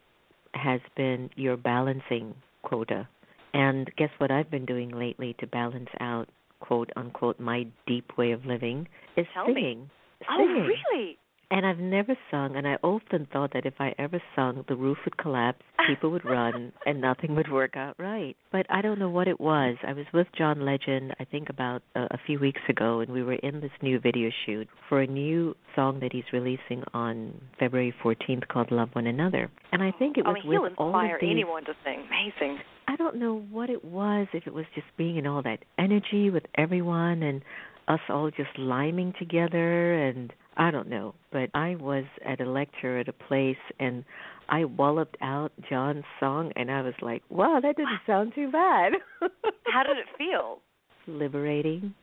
has 0.53 0.81
been 0.95 1.29
your 1.35 1.57
balancing 1.57 2.35
quota. 2.61 3.07
And 3.53 3.91
guess 3.97 4.09
what 4.19 4.31
I've 4.31 4.49
been 4.49 4.65
doing 4.65 4.89
lately 4.91 5.35
to 5.39 5.47
balance 5.47 5.89
out 5.99 6.29
quote 6.59 6.91
unquote 6.95 7.39
my 7.39 7.67
deep 7.87 8.17
way 8.17 8.31
of 8.31 8.45
living 8.45 8.87
is 9.17 9.25
Tell 9.33 9.45
singing. 9.45 9.81
Me. 9.81 9.89
Singing. 10.37 10.67
Oh, 10.67 10.93
really? 10.93 11.17
And 11.53 11.67
I've 11.67 11.77
never 11.77 12.17
sung, 12.31 12.55
and 12.55 12.67
I 12.67 12.77
often 12.81 13.27
thought 13.31 13.53
that 13.53 13.67
if 13.67 13.75
I 13.79 13.93
ever 13.99 14.19
sung, 14.35 14.65
the 14.67 14.75
roof 14.75 14.97
would 15.05 15.19
collapse, 15.19 15.61
people 15.87 16.09
would 16.09 16.25
run, 16.25 16.73
and 16.87 16.99
nothing 16.99 17.35
would 17.35 17.51
work 17.51 17.77
out 17.77 17.93
right. 17.99 18.35
But 18.51 18.65
I 18.71 18.81
don't 18.81 18.97
know 18.97 19.11
what 19.11 19.27
it 19.27 19.39
was. 19.39 19.75
I 19.87 19.93
was 19.93 20.07
with 20.11 20.25
John 20.35 20.65
Legend, 20.65 21.13
I 21.19 21.25
think 21.25 21.49
about 21.49 21.83
a, 21.93 22.05
a 22.05 22.17
few 22.25 22.39
weeks 22.39 22.61
ago, 22.67 23.01
and 23.01 23.11
we 23.11 23.21
were 23.21 23.35
in 23.35 23.61
this 23.61 23.69
new 23.83 23.99
video 23.99 24.31
shoot 24.47 24.67
for 24.89 24.99
a 25.01 25.05
new 25.05 25.55
song 25.75 25.99
that 25.99 26.11
he's 26.11 26.23
releasing 26.33 26.83
on 26.91 27.39
February 27.59 27.93
14th 28.03 28.47
called 28.47 28.71
"Love 28.71 28.89
One 28.93 29.05
Another." 29.05 29.51
And 29.71 29.83
I 29.83 29.91
think 29.91 30.17
it 30.17 30.23
oh, 30.25 30.31
was 30.31 30.41
I 30.43 30.49
mean, 30.49 30.59
with 30.59 30.73
all 30.79 30.87
inspire 30.87 31.15
of 31.17 31.21
these. 31.21 31.29
anyone 31.29 31.65
to 31.65 31.73
sing. 31.85 32.03
Amazing. 32.07 32.57
I 32.87 32.95
don't 32.95 33.17
know 33.17 33.45
what 33.51 33.69
it 33.69 33.85
was, 33.85 34.25
if 34.33 34.47
it 34.47 34.53
was 34.55 34.65
just 34.73 34.87
being 34.97 35.17
in 35.17 35.27
all 35.27 35.43
that 35.43 35.59
energy 35.77 36.31
with 36.31 36.45
everyone 36.57 37.21
and 37.21 37.43
us 37.87 37.99
all 38.09 38.31
just 38.31 38.57
liming 38.57 39.13
together 39.19 39.93
and 39.93 40.33
I 40.57 40.71
don't 40.71 40.87
know, 40.89 41.15
but 41.31 41.49
I 41.53 41.75
was 41.75 42.05
at 42.25 42.39
a 42.41 42.45
lecture 42.49 42.99
at 42.99 43.07
a 43.07 43.13
place 43.13 43.57
and 43.79 44.03
I 44.49 44.65
walloped 44.65 45.17
out 45.21 45.51
John's 45.69 46.03
song 46.19 46.51
and 46.55 46.69
I 46.69 46.81
was 46.81 46.93
like, 47.01 47.23
"Wow, 47.29 47.59
that 47.61 47.75
didn't 47.75 47.99
sound 48.05 48.33
too 48.35 48.51
bad." 48.51 48.93
How 49.67 49.83
did 49.83 49.97
it 49.97 50.05
feel? 50.17 50.59
Liberating. 51.07 51.93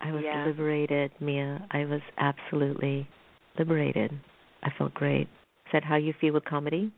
I 0.00 0.12
was 0.12 0.22
Yeah. 0.24 0.44
liberated, 0.46 1.10
Mia. 1.20 1.66
I 1.70 1.84
was 1.86 2.00
absolutely 2.18 3.08
liberated. 3.58 4.12
I 4.62 4.70
felt 4.76 4.94
great. 4.94 5.22
Is 5.66 5.72
that 5.72 5.84
how 5.84 5.96
you 5.96 6.12
feel 6.20 6.34
with 6.34 6.44
comedy? 6.44 6.92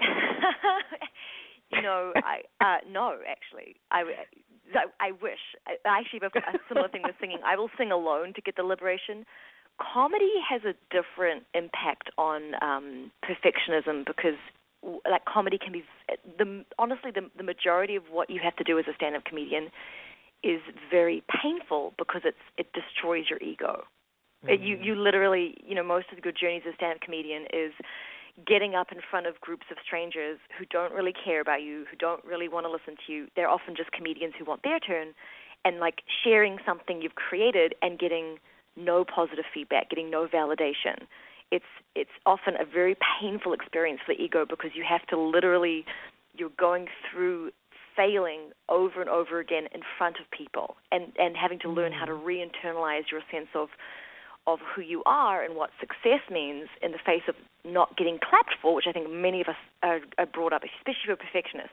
you 0.00 1.82
know, 1.82 2.12
I 2.16 2.42
uh 2.64 2.78
no, 2.90 3.18
actually. 3.28 3.76
I 3.90 4.02
I, 4.74 5.08
I 5.08 5.10
wish. 5.12 5.38
I, 5.66 5.76
I 5.86 5.98
actually 5.98 6.20
have 6.22 6.32
a 6.34 6.58
similar 6.68 6.88
thing 6.88 7.02
with 7.04 7.14
singing. 7.20 7.38
I 7.44 7.56
will 7.56 7.70
sing 7.76 7.92
alone 7.92 8.32
to 8.34 8.40
get 8.40 8.56
the 8.56 8.62
liberation. 8.62 9.24
Comedy 9.80 10.32
has 10.48 10.62
a 10.64 10.74
different 10.90 11.44
impact 11.54 12.10
on 12.16 12.54
um 12.62 13.10
perfectionism 13.24 14.06
because 14.06 14.38
like 15.10 15.24
comedy 15.24 15.58
can 15.58 15.72
be 15.72 15.84
the 16.38 16.64
honestly 16.78 17.10
the 17.10 17.30
the 17.36 17.42
majority 17.42 17.96
of 17.96 18.04
what 18.10 18.30
you 18.30 18.40
have 18.42 18.56
to 18.56 18.64
do 18.64 18.78
as 18.78 18.84
a 18.86 18.94
stand-up 18.94 19.24
comedian 19.24 19.70
is 20.42 20.60
very 20.90 21.22
painful 21.42 21.94
because 21.98 22.22
it's 22.24 22.36
it 22.58 22.72
destroys 22.72 23.24
your 23.30 23.40
ego. 23.42 23.84
It, 24.46 24.60
you 24.60 24.76
you 24.76 24.94
literally 24.94 25.56
you 25.66 25.74
know 25.74 25.82
most 25.82 26.06
of 26.10 26.16
the 26.16 26.22
good 26.22 26.36
journeys 26.38 26.62
as 26.66 26.74
a 26.74 26.76
stand-up 26.76 27.00
comedian 27.00 27.46
is 27.52 27.72
getting 28.46 28.74
up 28.74 28.92
in 28.92 28.98
front 29.10 29.26
of 29.26 29.40
groups 29.40 29.64
of 29.70 29.78
strangers 29.84 30.38
who 30.58 30.66
don't 30.66 30.92
really 30.92 31.14
care 31.14 31.40
about 31.40 31.62
you, 31.62 31.86
who 31.90 31.96
don't 31.96 32.22
really 32.24 32.48
want 32.48 32.66
to 32.66 32.70
listen 32.70 32.96
to 33.06 33.12
you. 33.12 33.28
They're 33.36 33.48
often 33.48 33.74
just 33.76 33.92
comedians 33.92 34.34
who 34.38 34.44
want 34.44 34.62
their 34.64 34.80
turn, 34.80 35.14
and 35.64 35.78
like 35.78 36.02
sharing 36.22 36.58
something 36.66 37.00
you've 37.00 37.14
created 37.14 37.74
and 37.80 37.98
getting 37.98 38.38
no 38.76 39.04
positive 39.04 39.44
feedback, 39.52 39.90
getting 39.90 40.10
no 40.10 40.26
validation. 40.26 41.06
It's 41.50 41.64
it's 41.94 42.10
often 42.26 42.54
a 42.54 42.64
very 42.64 42.96
painful 43.20 43.52
experience 43.52 44.00
for 44.04 44.14
the 44.14 44.22
ego 44.22 44.44
because 44.48 44.70
you 44.74 44.84
have 44.88 45.06
to 45.08 45.18
literally 45.18 45.84
you're 46.36 46.50
going 46.58 46.88
through 47.10 47.52
failing 47.96 48.50
over 48.68 49.00
and 49.00 49.08
over 49.08 49.38
again 49.38 49.68
in 49.72 49.82
front 49.96 50.16
of 50.18 50.30
people 50.30 50.76
and 50.90 51.12
and 51.18 51.36
having 51.36 51.58
to 51.60 51.68
learn 51.68 51.92
how 51.92 52.04
to 52.04 52.12
mm. 52.12 52.24
re-internalize 52.24 53.10
your 53.10 53.20
sense 53.30 53.48
of 53.54 53.68
of 54.46 54.58
who 54.74 54.82
you 54.82 55.02
are 55.06 55.42
and 55.42 55.56
what 55.56 55.70
success 55.80 56.20
means 56.30 56.68
in 56.82 56.92
the 56.92 56.98
face 56.98 57.22
of 57.28 57.34
not 57.64 57.96
getting 57.96 58.18
clapped 58.18 58.54
for, 58.60 58.74
which 58.74 58.84
I 58.86 58.92
think 58.92 59.10
many 59.10 59.40
of 59.40 59.48
us 59.48 59.56
are, 59.82 60.00
are 60.18 60.26
brought 60.26 60.52
up, 60.52 60.62
especially 60.64 61.00
if 61.00 61.06
you're 61.06 61.14
a 61.14 61.16
perfectionist. 61.16 61.72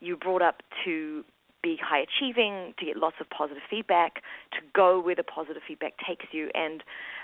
You're 0.00 0.16
brought 0.16 0.42
up 0.42 0.62
to 0.84 1.24
be 1.62 1.78
high 1.82 2.00
achieving, 2.00 2.74
to 2.78 2.86
get 2.86 2.96
lots 2.96 3.16
of 3.20 3.28
positive 3.30 3.62
feedback, 3.68 4.22
to 4.52 4.60
go 4.74 5.00
where 5.00 5.14
the 5.14 5.22
positive 5.22 5.62
feedback 5.66 5.94
takes 6.06 6.26
you. 6.32 6.50
And 6.54 6.82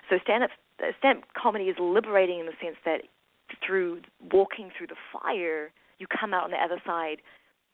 so 0.09 0.19
stand 0.23 0.45
up 0.45 0.51
stand 0.99 1.23
comedy 1.37 1.65
is 1.65 1.77
liberating 1.79 2.41
in 2.41 2.47
the 2.47 2.53
sense 2.63 2.77
that 2.85 3.03
through 3.65 4.03
walking 4.33 4.71
through 4.77 4.89
the 4.89 4.97
fire, 5.13 5.71
you 5.99 6.07
come 6.07 6.35
out 6.35 6.45
on 6.45 6.51
the 6.51 6.57
other 6.63 6.81
side, 6.85 7.19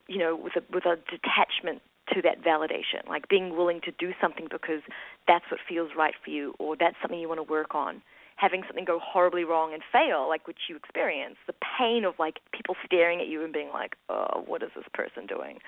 you 0.07 0.17
know, 0.17 0.35
with 0.35 0.55
a 0.55 0.63
with 0.71 0.85
a 0.85 0.97
detachment 1.09 1.81
to 2.13 2.21
that 2.21 2.43
validation, 2.43 3.07
like 3.07 3.27
being 3.29 3.55
willing 3.55 3.79
to 3.81 3.91
do 3.97 4.11
something 4.19 4.47
because 4.51 4.81
that's 5.27 5.45
what 5.49 5.59
feels 5.67 5.91
right 5.97 6.13
for 6.23 6.29
you 6.29 6.53
or 6.59 6.75
that's 6.75 6.95
something 7.01 7.19
you 7.19 7.29
want 7.29 7.39
to 7.39 7.51
work 7.51 7.73
on. 7.73 8.01
Having 8.35 8.63
something 8.67 8.83
go 8.83 8.99
horribly 8.99 9.43
wrong 9.43 9.73
and 9.73 9.83
fail, 9.91 10.27
like 10.27 10.47
which 10.47 10.67
you 10.67 10.75
experience, 10.75 11.35
the 11.47 11.53
pain 11.77 12.03
of 12.03 12.15
like 12.19 12.39
people 12.51 12.75
staring 12.85 13.21
at 13.21 13.27
you 13.27 13.43
and 13.43 13.53
being 13.53 13.69
like, 13.69 13.95
"Oh, 14.09 14.43
what 14.45 14.63
is 14.63 14.71
this 14.75 14.85
person 14.93 15.27
doing?" 15.27 15.59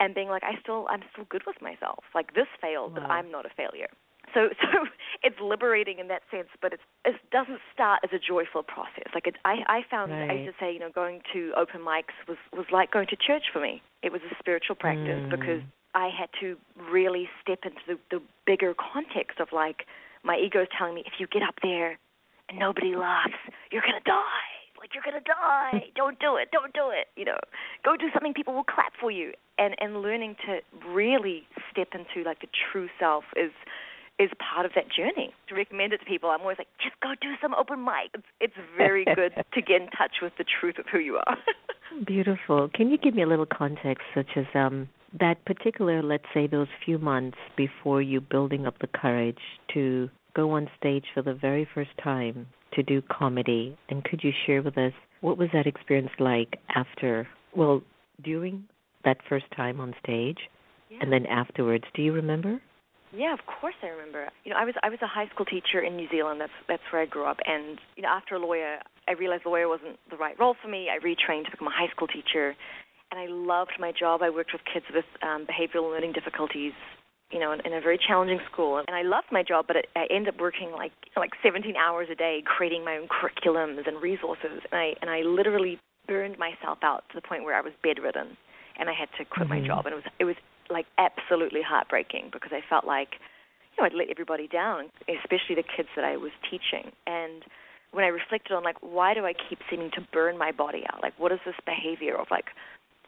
And 0.00 0.14
being 0.14 0.28
like, 0.28 0.42
"I 0.44 0.60
still, 0.60 0.86
I'm 0.88 1.02
still 1.12 1.26
good 1.28 1.42
with 1.46 1.60
myself. 1.60 2.04
Like 2.14 2.34
this 2.34 2.46
failed, 2.60 2.94
wow. 2.94 3.00
but 3.00 3.10
I'm 3.10 3.30
not 3.30 3.46
a 3.46 3.50
failure." 3.50 3.88
So, 4.34 4.48
so 4.60 4.86
it's 5.22 5.36
liberating 5.40 5.98
in 5.98 6.08
that 6.08 6.22
sense, 6.30 6.48
but 6.60 6.72
it's, 6.72 6.82
it 7.04 7.16
doesn't 7.30 7.60
start 7.72 8.00
as 8.04 8.10
a 8.12 8.18
joyful 8.18 8.62
process. 8.62 9.08
Like 9.14 9.26
it, 9.26 9.36
I, 9.44 9.56
I 9.66 9.80
found, 9.90 10.12
right. 10.12 10.30
I 10.30 10.34
used 10.34 10.52
to 10.52 10.64
say, 10.64 10.72
you 10.72 10.78
know, 10.78 10.90
going 10.90 11.20
to 11.32 11.52
open 11.56 11.80
mics 11.80 12.16
was 12.26 12.38
was 12.52 12.66
like 12.72 12.90
going 12.90 13.08
to 13.08 13.16
church 13.16 13.44
for 13.52 13.60
me. 13.60 13.82
It 14.02 14.12
was 14.12 14.20
a 14.30 14.34
spiritual 14.38 14.76
practice 14.76 15.22
mm. 15.26 15.30
because 15.30 15.62
I 15.94 16.10
had 16.16 16.28
to 16.40 16.56
really 16.90 17.28
step 17.42 17.60
into 17.64 17.80
the, 17.86 17.98
the 18.10 18.22
bigger 18.46 18.74
context 18.74 19.40
of 19.40 19.48
like 19.52 19.86
my 20.24 20.36
ego 20.36 20.62
is 20.62 20.68
telling 20.76 20.94
me, 20.94 21.02
if 21.06 21.14
you 21.18 21.26
get 21.26 21.42
up 21.42 21.56
there 21.62 21.98
and 22.48 22.58
nobody 22.58 22.94
laughs, 22.94 23.38
you're 23.70 23.82
gonna 23.82 24.04
die. 24.04 24.57
Like 24.80 24.94
you're 24.94 25.02
gonna 25.04 25.24
die. 25.24 25.90
don't 25.96 26.18
do 26.18 26.36
it. 26.36 26.48
Don't 26.52 26.72
do 26.72 26.90
it. 26.90 27.08
You 27.16 27.24
know, 27.24 27.38
go 27.84 27.96
do 27.96 28.06
something 28.12 28.34
people 28.34 28.54
will 28.54 28.64
clap 28.64 28.92
for 29.00 29.10
you. 29.10 29.32
And 29.58 29.74
and 29.80 30.02
learning 30.02 30.36
to 30.46 30.60
really 30.88 31.42
step 31.70 31.88
into 31.92 32.26
like 32.26 32.40
the 32.40 32.48
true 32.70 32.88
self 32.98 33.24
is 33.36 33.50
is 34.18 34.30
part 34.38 34.66
of 34.66 34.72
that 34.74 34.86
journey. 34.90 35.32
To 35.48 35.54
recommend 35.54 35.92
it 35.92 35.98
to 35.98 36.04
people, 36.04 36.30
I'm 36.30 36.40
always 36.40 36.58
like, 36.58 36.68
just 36.82 36.98
go 37.00 37.14
do 37.20 37.34
some 37.40 37.54
open 37.54 37.84
mic. 37.84 38.10
It's, 38.14 38.26
it's 38.40 38.54
very 38.76 39.04
good 39.04 39.32
to 39.54 39.62
get 39.62 39.80
in 39.80 39.88
touch 39.96 40.16
with 40.20 40.32
the 40.38 40.44
truth 40.44 40.78
of 40.78 40.86
who 40.90 40.98
you 40.98 41.16
are. 41.16 41.36
Beautiful. 42.06 42.68
Can 42.74 42.90
you 42.90 42.98
give 42.98 43.14
me 43.14 43.22
a 43.22 43.26
little 43.26 43.46
context, 43.46 44.04
such 44.14 44.36
as 44.36 44.44
um, 44.54 44.88
that 45.18 45.44
particular, 45.44 46.02
let's 46.02 46.24
say, 46.34 46.46
those 46.46 46.66
few 46.84 46.98
months 46.98 47.38
before 47.56 48.02
you 48.02 48.20
building 48.20 48.66
up 48.66 48.78
the 48.80 48.88
courage 48.88 49.38
to 49.74 50.10
go 50.34 50.50
on 50.50 50.68
stage 50.78 51.04
for 51.14 51.22
the 51.22 51.34
very 51.34 51.66
first 51.74 51.90
time 52.02 52.46
to 52.74 52.82
do 52.82 53.02
comedy? 53.02 53.76
And 53.88 54.04
could 54.04 54.20
you 54.22 54.32
share 54.46 54.62
with 54.62 54.78
us 54.78 54.92
what 55.20 55.38
was 55.38 55.48
that 55.52 55.66
experience 55.66 56.10
like 56.18 56.58
after, 56.74 57.28
well, 57.54 57.82
during 58.22 58.64
that 59.04 59.18
first 59.28 59.46
time 59.56 59.80
on 59.80 59.94
stage, 60.02 60.38
yeah. 60.90 60.98
and 61.00 61.12
then 61.12 61.26
afterwards? 61.26 61.84
Do 61.94 62.02
you 62.02 62.12
remember? 62.12 62.60
Yeah, 63.12 63.32
of 63.32 63.40
course 63.46 63.74
I 63.82 63.86
remember. 63.86 64.28
You 64.44 64.52
know, 64.52 64.58
I 64.58 64.64
was 64.64 64.74
I 64.82 64.90
was 64.90 64.98
a 65.02 65.06
high 65.06 65.28
school 65.32 65.46
teacher 65.46 65.80
in 65.80 65.96
New 65.96 66.08
Zealand. 66.10 66.40
That's 66.40 66.52
that's 66.68 66.82
where 66.92 67.02
I 67.02 67.06
grew 67.06 67.24
up. 67.24 67.38
And 67.46 67.78
you 67.96 68.02
know, 68.02 68.10
after 68.10 68.34
a 68.34 68.38
lawyer, 68.38 68.78
I 69.08 69.12
realized 69.12 69.46
lawyer 69.46 69.68
wasn't 69.68 69.98
the 70.10 70.16
right 70.16 70.38
role 70.38 70.56
for 70.60 70.68
me. 70.68 70.88
I 70.92 70.98
retrained 70.98 71.46
to 71.46 71.50
become 71.50 71.68
a 71.68 71.72
high 71.72 71.88
school 71.90 72.06
teacher, 72.06 72.54
and 73.10 73.18
I 73.18 73.26
loved 73.28 73.72
my 73.78 73.92
job. 73.98 74.20
I 74.22 74.28
worked 74.28 74.52
with 74.52 74.62
kids 74.70 74.84
with 74.92 75.06
um, 75.22 75.46
behavioral 75.46 75.90
learning 75.90 76.12
difficulties. 76.12 76.72
You 77.30 77.38
know, 77.38 77.52
in, 77.52 77.60
in 77.60 77.74
a 77.74 77.80
very 77.80 77.98
challenging 77.98 78.40
school, 78.50 78.78
and 78.78 78.96
I 78.96 79.02
loved 79.02 79.28
my 79.30 79.42
job. 79.42 79.66
But 79.66 79.76
it, 79.76 79.86
I 79.94 80.06
ended 80.10 80.34
up 80.34 80.40
working 80.40 80.72
like 80.72 80.92
like 81.16 81.32
17 81.42 81.76
hours 81.76 82.08
a 82.10 82.14
day, 82.14 82.42
creating 82.44 82.84
my 82.84 82.96
own 82.96 83.08
curriculums 83.08 83.86
and 83.86 84.00
resources. 84.00 84.64
And 84.70 84.80
I 84.80 84.94
and 85.02 85.10
I 85.10 85.20
literally 85.20 85.78
burned 86.06 86.38
myself 86.38 86.78
out 86.82 87.04
to 87.10 87.20
the 87.20 87.20
point 87.20 87.44
where 87.44 87.54
I 87.54 87.60
was 87.60 87.72
bedridden, 87.82 88.36
and 88.78 88.88
I 88.88 88.94
had 88.94 89.08
to 89.18 89.24
quit 89.24 89.48
mm-hmm. 89.48 89.60
my 89.60 89.66
job. 89.66 89.86
And 89.86 89.92
it 89.92 89.96
was 89.96 90.04
it 90.20 90.24
was 90.24 90.36
like 90.70 90.86
absolutely 90.96 91.60
heartbreaking 91.62 92.30
because 92.32 92.50
I 92.52 92.60
felt 92.68 92.86
like 92.86 93.20
you 93.76 93.82
know 93.82 93.86
I'd 93.86 93.94
let 93.94 94.08
everybody 94.10 94.48
down, 94.48 94.90
especially 95.08 95.54
the 95.54 95.68
kids 95.68 95.88
that 95.96 96.04
I 96.04 96.16
was 96.16 96.32
teaching. 96.50 96.92
And 97.06 97.44
when 97.92 98.04
I 98.04 98.08
reflected 98.08 98.52
on 98.54 98.64
like 98.64 98.76
why 98.80 99.14
do 99.14 99.24
I 99.24 99.32
keep 99.32 99.60
seeming 99.70 99.90
to 99.94 100.00
burn 100.12 100.38
my 100.38 100.52
body 100.52 100.84
out? 100.92 101.02
Like 101.02 101.18
what 101.18 101.32
is 101.32 101.40
this 101.44 101.56
behavior 101.64 102.16
of 102.16 102.26
like 102.30 102.46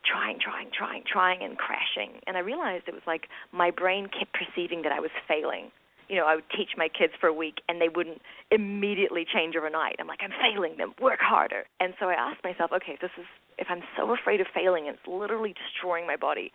trying, 0.04 0.38
trying, 0.40 0.70
trying, 0.72 1.02
trying 1.06 1.42
and 1.42 1.56
crashing? 1.58 2.20
And 2.26 2.36
I 2.36 2.40
realized 2.40 2.88
it 2.88 2.94
was 2.94 3.06
like 3.06 3.28
my 3.52 3.70
brain 3.70 4.06
kept 4.06 4.32
perceiving 4.32 4.82
that 4.82 4.92
I 4.92 5.00
was 5.00 5.10
failing. 5.28 5.70
You 6.08 6.16
know, 6.16 6.26
I 6.26 6.34
would 6.34 6.48
teach 6.56 6.70
my 6.76 6.88
kids 6.88 7.12
for 7.20 7.28
a 7.28 7.32
week 7.32 7.62
and 7.68 7.80
they 7.80 7.88
wouldn't 7.88 8.20
immediately 8.50 9.24
change 9.24 9.54
overnight. 9.54 9.96
I'm 10.00 10.08
like, 10.08 10.20
I'm 10.22 10.34
failing 10.42 10.76
them, 10.76 10.92
work 11.00 11.20
harder. 11.20 11.64
And 11.78 11.94
so 12.00 12.06
I 12.06 12.14
asked 12.14 12.42
myself, 12.42 12.72
okay, 12.72 12.94
if 12.94 13.00
this 13.00 13.14
is 13.16 13.26
if 13.58 13.68
I'm 13.70 13.82
so 13.96 14.12
afraid 14.12 14.40
of 14.40 14.48
failing 14.52 14.88
and 14.88 14.96
it's 14.96 15.06
literally 15.06 15.54
destroying 15.54 16.06
my 16.06 16.16
body, 16.16 16.50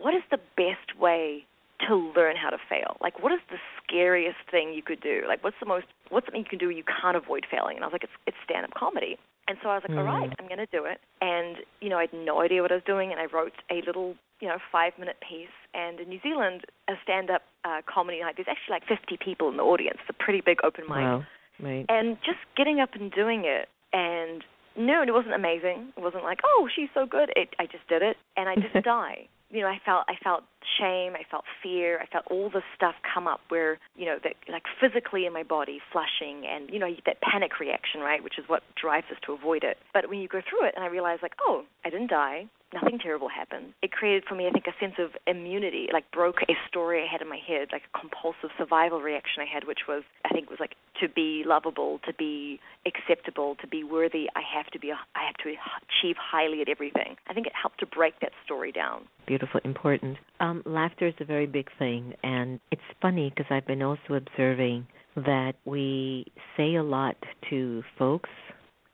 what 0.00 0.14
is 0.14 0.22
the 0.30 0.40
best 0.56 0.98
way 0.98 1.44
to 1.86 1.94
learn 2.16 2.36
how 2.36 2.50
to 2.50 2.58
fail? 2.68 2.96
Like, 3.00 3.22
what 3.22 3.32
is 3.32 3.40
the 3.50 3.58
scariest 3.84 4.38
thing 4.50 4.72
you 4.72 4.82
could 4.82 5.00
do? 5.00 5.22
Like, 5.28 5.44
what's 5.44 5.56
the 5.60 5.66
most, 5.66 5.86
what's 6.08 6.26
something 6.26 6.40
you 6.40 6.48
can 6.48 6.58
do 6.58 6.70
you 6.70 6.82
can't 6.84 7.16
avoid 7.16 7.46
failing? 7.50 7.76
And 7.76 7.84
I 7.84 7.86
was 7.86 7.92
like, 7.92 8.04
it's, 8.04 8.12
it's 8.26 8.36
stand 8.44 8.64
up 8.64 8.74
comedy. 8.74 9.18
And 9.48 9.56
so 9.62 9.70
I 9.70 9.74
was 9.74 9.82
like, 9.88 9.96
mm. 9.96 9.98
all 9.98 10.04
right, 10.04 10.30
I'm 10.38 10.46
going 10.46 10.58
to 10.58 10.66
do 10.66 10.84
it. 10.84 11.00
And, 11.20 11.56
you 11.80 11.88
know, 11.88 11.96
I 11.96 12.02
had 12.02 12.12
no 12.12 12.40
idea 12.42 12.62
what 12.62 12.70
I 12.70 12.76
was 12.76 12.84
doing. 12.84 13.10
And 13.10 13.18
I 13.18 13.26
wrote 13.32 13.54
a 13.70 13.80
little, 13.86 14.14
you 14.40 14.48
know, 14.48 14.58
five 14.70 14.92
minute 14.98 15.16
piece. 15.26 15.48
And 15.74 16.00
in 16.00 16.08
New 16.08 16.20
Zealand, 16.22 16.62
a 16.88 16.94
stand 17.02 17.30
up 17.30 17.42
uh, 17.64 17.80
comedy 17.88 18.20
night, 18.20 18.34
there's 18.36 18.48
actually 18.48 18.74
like 18.74 18.86
50 18.86 19.18
people 19.24 19.48
in 19.48 19.56
the 19.56 19.64
audience. 19.64 19.98
It's 20.00 20.10
a 20.10 20.22
pretty 20.22 20.42
big 20.44 20.58
open 20.62 20.84
mic. 20.84 21.00
Wow. 21.00 21.24
Right. 21.60 21.86
And 21.88 22.18
just 22.24 22.38
getting 22.56 22.78
up 22.78 22.90
and 22.94 23.10
doing 23.10 23.44
it 23.44 23.68
and 23.92 24.44
no, 24.76 25.02
it 25.02 25.12
wasn't 25.12 25.34
amazing. 25.34 25.92
It 25.96 26.00
wasn't 26.00 26.22
like, 26.22 26.38
oh, 26.44 26.68
she's 26.74 26.88
so 26.94 27.04
good. 27.04 27.30
It, 27.34 27.48
I 27.58 27.66
just 27.66 27.86
did 27.88 28.02
it, 28.02 28.16
and 28.36 28.48
I 28.48 28.54
didn't 28.54 28.84
die. 28.84 29.28
You 29.50 29.62
know, 29.62 29.68
I 29.68 29.78
felt 29.84 30.04
I 30.08 30.16
felt 30.22 30.44
shame, 30.78 31.14
I 31.14 31.24
felt 31.30 31.44
fear, 31.62 31.98
I 32.00 32.06
felt 32.06 32.26
all 32.30 32.50
this 32.50 32.64
stuff 32.76 32.94
come 33.14 33.26
up 33.26 33.40
where 33.48 33.78
you 33.96 34.04
know 34.06 34.18
that 34.22 34.34
like 34.50 34.64
physically 34.80 35.24
in 35.26 35.32
my 35.32 35.42
body, 35.42 35.80
flushing, 35.92 36.44
and 36.46 36.68
you 36.70 36.78
know 36.78 36.88
that 37.06 37.20
panic 37.22 37.58
reaction, 37.58 38.00
right, 38.00 38.22
which 38.22 38.38
is 38.38 38.44
what 38.46 38.62
drives 38.80 39.06
us 39.10 39.18
to 39.26 39.32
avoid 39.32 39.64
it. 39.64 39.78
But 39.94 40.08
when 40.10 40.18
you 40.20 40.28
go 40.28 40.40
through 40.48 40.68
it, 40.68 40.74
and 40.76 40.84
I 40.84 40.88
realized 40.88 41.22
like, 41.22 41.36
oh, 41.40 41.64
I 41.84 41.90
didn't 41.90 42.10
die 42.10 42.48
nothing 42.72 42.98
terrible 42.98 43.28
happened. 43.28 43.74
It 43.82 43.92
created 43.92 44.24
for 44.28 44.34
me, 44.34 44.46
I 44.46 44.50
think, 44.50 44.66
a 44.66 44.76
sense 44.80 44.94
of 44.98 45.10
immunity. 45.26 45.88
Like 45.92 46.10
broke 46.10 46.42
a 46.48 46.54
story 46.68 47.02
I 47.02 47.10
had 47.10 47.22
in 47.22 47.28
my 47.28 47.38
head, 47.46 47.68
like 47.72 47.82
a 47.92 47.98
compulsive 47.98 48.50
survival 48.58 49.00
reaction 49.00 49.42
I 49.42 49.52
had, 49.52 49.66
which 49.66 49.80
was, 49.88 50.02
I 50.24 50.30
think, 50.30 50.50
was 50.50 50.60
like 50.60 50.74
to 51.00 51.08
be 51.08 51.44
lovable, 51.46 52.00
to 52.06 52.12
be 52.14 52.60
acceptable, 52.86 53.56
to 53.60 53.66
be 53.66 53.84
worthy. 53.84 54.26
I 54.34 54.42
have 54.56 54.66
to 54.72 54.78
be, 54.78 54.92
I 54.92 55.24
have 55.26 55.36
to 55.44 55.50
achieve 55.50 56.16
highly 56.18 56.60
at 56.60 56.68
everything. 56.68 57.16
I 57.28 57.34
think 57.34 57.46
it 57.46 57.52
helped 57.60 57.80
to 57.80 57.86
break 57.86 58.20
that 58.20 58.32
story 58.44 58.72
down. 58.72 59.02
Beautiful, 59.26 59.60
important. 59.64 60.18
Um, 60.40 60.62
laughter 60.64 61.06
is 61.06 61.14
a 61.20 61.24
very 61.24 61.46
big 61.46 61.68
thing, 61.78 62.14
and 62.22 62.60
it's 62.70 62.82
funny 63.00 63.30
because 63.30 63.46
I've 63.50 63.66
been 63.66 63.82
also 63.82 64.14
observing 64.14 64.86
that 65.16 65.54
we 65.64 66.26
say 66.56 66.76
a 66.76 66.82
lot 66.82 67.16
to 67.50 67.82
folks 67.98 68.30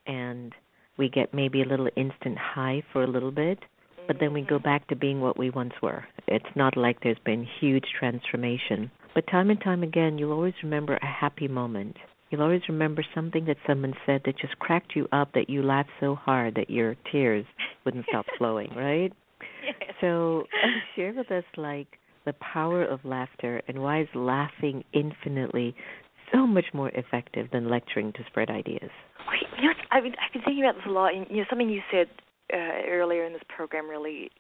and 0.06 0.52
we 0.96 1.09
get 1.09 1.35
maybe 1.35 1.62
a 1.62 1.66
little 1.66 1.88
instant 1.96 2.38
high 2.38 2.83
for 2.92 3.02
a 3.02 3.11
little 3.11 3.30
bit, 3.30 3.59
but 4.07 4.16
then 4.20 4.33
we 4.33 4.42
go 4.42 4.57
mm-hmm. 4.57 4.64
back 4.64 4.87
to 4.88 4.96
being 4.96 5.20
what 5.20 5.38
we 5.38 5.50
once 5.50 5.72
were. 5.83 6.04
It's 6.26 6.44
not 6.57 6.76
like 6.76 6.98
there's 7.02 7.18
been 7.24 7.46
huge 7.61 7.85
transformation. 7.98 8.90
But 9.14 9.26
time 9.28 9.50
and 9.50 9.61
time 9.61 9.83
again, 9.83 10.18
you'll 10.18 10.33
always 10.33 10.54
remember 10.62 10.96
a 10.96 11.07
happy 11.07 11.48
moment. 11.48 11.96
You'll 12.30 12.42
always 12.42 12.62
remember 12.68 13.04
something 13.14 13.44
that 13.46 13.59
someone 13.66 13.94
said 14.04 14.22
that 14.24 14.38
just 14.38 14.59
cracked 14.59 14.96
you 14.96 15.07
up, 15.12 15.33
that 15.35 15.48
you 15.48 15.62
laughed 15.62 15.90
so 16.00 16.14
hard 16.14 16.57
that 16.57 16.70
your 16.70 16.96
tears 17.12 17.44
wouldn't 17.85 18.07
stop 18.09 18.26
flowing, 18.38 18.70
right? 18.74 19.12
Yes. 19.64 19.92
So 20.00 20.44
share 20.96 21.12
with 21.12 21.30
us, 21.30 21.44
like, 21.57 21.87
the 22.24 22.33
power 22.35 22.85
of 22.85 23.04
laughter 23.04 23.62
and 23.68 23.78
why 23.83 24.00
is 24.00 24.09
laughing 24.14 24.83
infinitely 24.92 25.74
so 26.33 26.46
much 26.46 26.64
more 26.72 26.90
effective 26.94 27.48
than 27.52 27.68
lecturing 27.68 28.12
to 28.14 28.24
spread 28.26 28.50
ideas. 28.50 28.90
You 29.60 29.68
know, 29.68 29.74
I've 29.90 30.02
been, 30.02 30.14
I've 30.14 30.32
been 30.32 30.42
thinking 30.42 30.64
about 30.64 30.76
this 30.76 30.84
a 30.86 30.90
lot. 30.90 31.14
And, 31.14 31.26
you 31.30 31.38
know, 31.38 31.44
something 31.48 31.68
you 31.68 31.82
said 31.90 32.08
uh, 32.52 32.88
earlier 32.88 33.24
in 33.24 33.32
this 33.32 33.42
program 33.48 33.88
really 33.88 34.30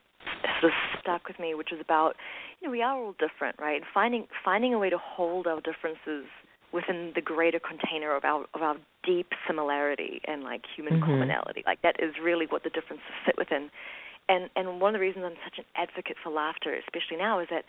sort 0.60 0.72
of 0.72 1.00
stuck 1.00 1.28
with 1.28 1.38
me, 1.38 1.54
which 1.54 1.68
was 1.70 1.80
about, 1.80 2.16
you 2.60 2.68
know, 2.68 2.72
we 2.72 2.82
are 2.82 2.96
all 2.96 3.14
different, 3.18 3.56
right? 3.58 3.76
And 3.76 3.84
finding 3.92 4.26
finding 4.44 4.74
a 4.74 4.78
way 4.78 4.90
to 4.90 4.98
hold 4.98 5.46
our 5.46 5.60
differences 5.60 6.26
within 6.72 7.12
the 7.14 7.20
greater 7.20 7.60
container 7.60 8.16
of 8.16 8.24
our 8.24 8.44
of 8.54 8.62
our 8.62 8.76
deep 9.04 9.28
similarity 9.46 10.20
and 10.26 10.42
like 10.42 10.62
human 10.74 10.94
mm-hmm. 10.94 11.04
commonality. 11.04 11.62
Like 11.66 11.82
that 11.82 11.96
is 11.98 12.14
really 12.22 12.46
what 12.48 12.64
the 12.64 12.70
differences 12.70 13.06
sit 13.26 13.36
within. 13.38 13.70
And 14.28 14.50
and 14.56 14.80
one 14.80 14.94
of 14.94 14.98
the 14.98 15.04
reasons 15.04 15.24
I'm 15.26 15.38
such 15.44 15.58
an 15.58 15.64
advocate 15.76 16.16
for 16.22 16.30
laughter, 16.30 16.74
especially 16.74 17.18
now, 17.18 17.38
is 17.40 17.48
that 17.50 17.64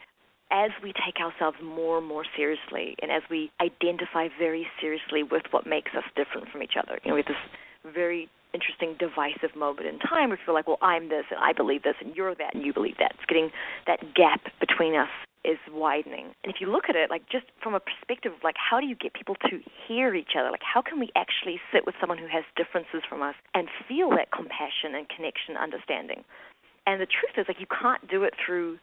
as 0.51 0.71
we 0.83 0.93
take 0.93 1.19
ourselves 1.19 1.57
more 1.63 1.97
and 1.97 2.07
more 2.07 2.23
seriously 2.35 2.95
and 3.01 3.11
as 3.11 3.23
we 3.29 3.51
identify 3.61 4.27
very 4.37 4.67
seriously 4.79 5.23
with 5.23 5.43
what 5.51 5.65
makes 5.65 5.91
us 5.97 6.03
different 6.15 6.49
from 6.49 6.61
each 6.61 6.77
other, 6.77 6.99
you 7.03 7.09
know, 7.09 7.15
we 7.15 7.21
have 7.21 7.33
this 7.33 7.93
very 7.93 8.29
interesting 8.53 8.95
divisive 8.97 9.55
moment 9.55 9.87
in 9.87 9.99
time 9.99 10.29
where 10.29 10.39
we 10.39 10.45
feel 10.45 10.55
like, 10.55 10.67
well, 10.67 10.79
I'm 10.81 11.09
this 11.09 11.25
and 11.29 11.39
I 11.39 11.51
believe 11.51 11.83
this 11.83 11.95
and 11.99 12.15
you're 12.15 12.35
that 12.35 12.55
and 12.55 12.63
you 12.63 12.73
believe 12.73 12.97
that. 12.99 13.11
It's 13.15 13.27
getting 13.27 13.51
that 13.87 14.15
gap 14.15 14.41
between 14.59 14.95
us 14.95 15.11
is 15.43 15.59
widening. 15.69 16.33
And 16.43 16.53
if 16.53 16.61
you 16.61 16.71
look 16.71 16.89
at 16.89 16.95
it, 16.95 17.09
like 17.09 17.27
just 17.29 17.45
from 17.61 17.75
a 17.75 17.81
perspective 17.81 18.31
of 18.33 18.41
like 18.43 18.55
how 18.57 18.79
do 18.79 18.87
you 18.87 18.95
get 18.95 19.13
people 19.13 19.35
to 19.49 19.59
hear 19.87 20.15
each 20.15 20.33
other? 20.39 20.49
Like 20.49 20.65
how 20.65 20.81
can 20.81 20.99
we 20.99 21.09
actually 21.15 21.59
sit 21.73 21.85
with 21.85 21.95
someone 21.99 22.17
who 22.17 22.27
has 22.27 22.43
differences 22.55 23.01
from 23.07 23.21
us 23.21 23.35
and 23.53 23.67
feel 23.87 24.09
that 24.11 24.31
compassion 24.31 24.95
and 24.95 25.09
connection, 25.09 25.57
understanding? 25.57 26.23
And 26.87 27.01
the 27.01 27.09
truth 27.09 27.37
is 27.37 27.45
like 27.47 27.59
you 27.59 27.69
can't 27.69 28.07
do 28.09 28.23
it 28.23 28.33
through 28.37 28.77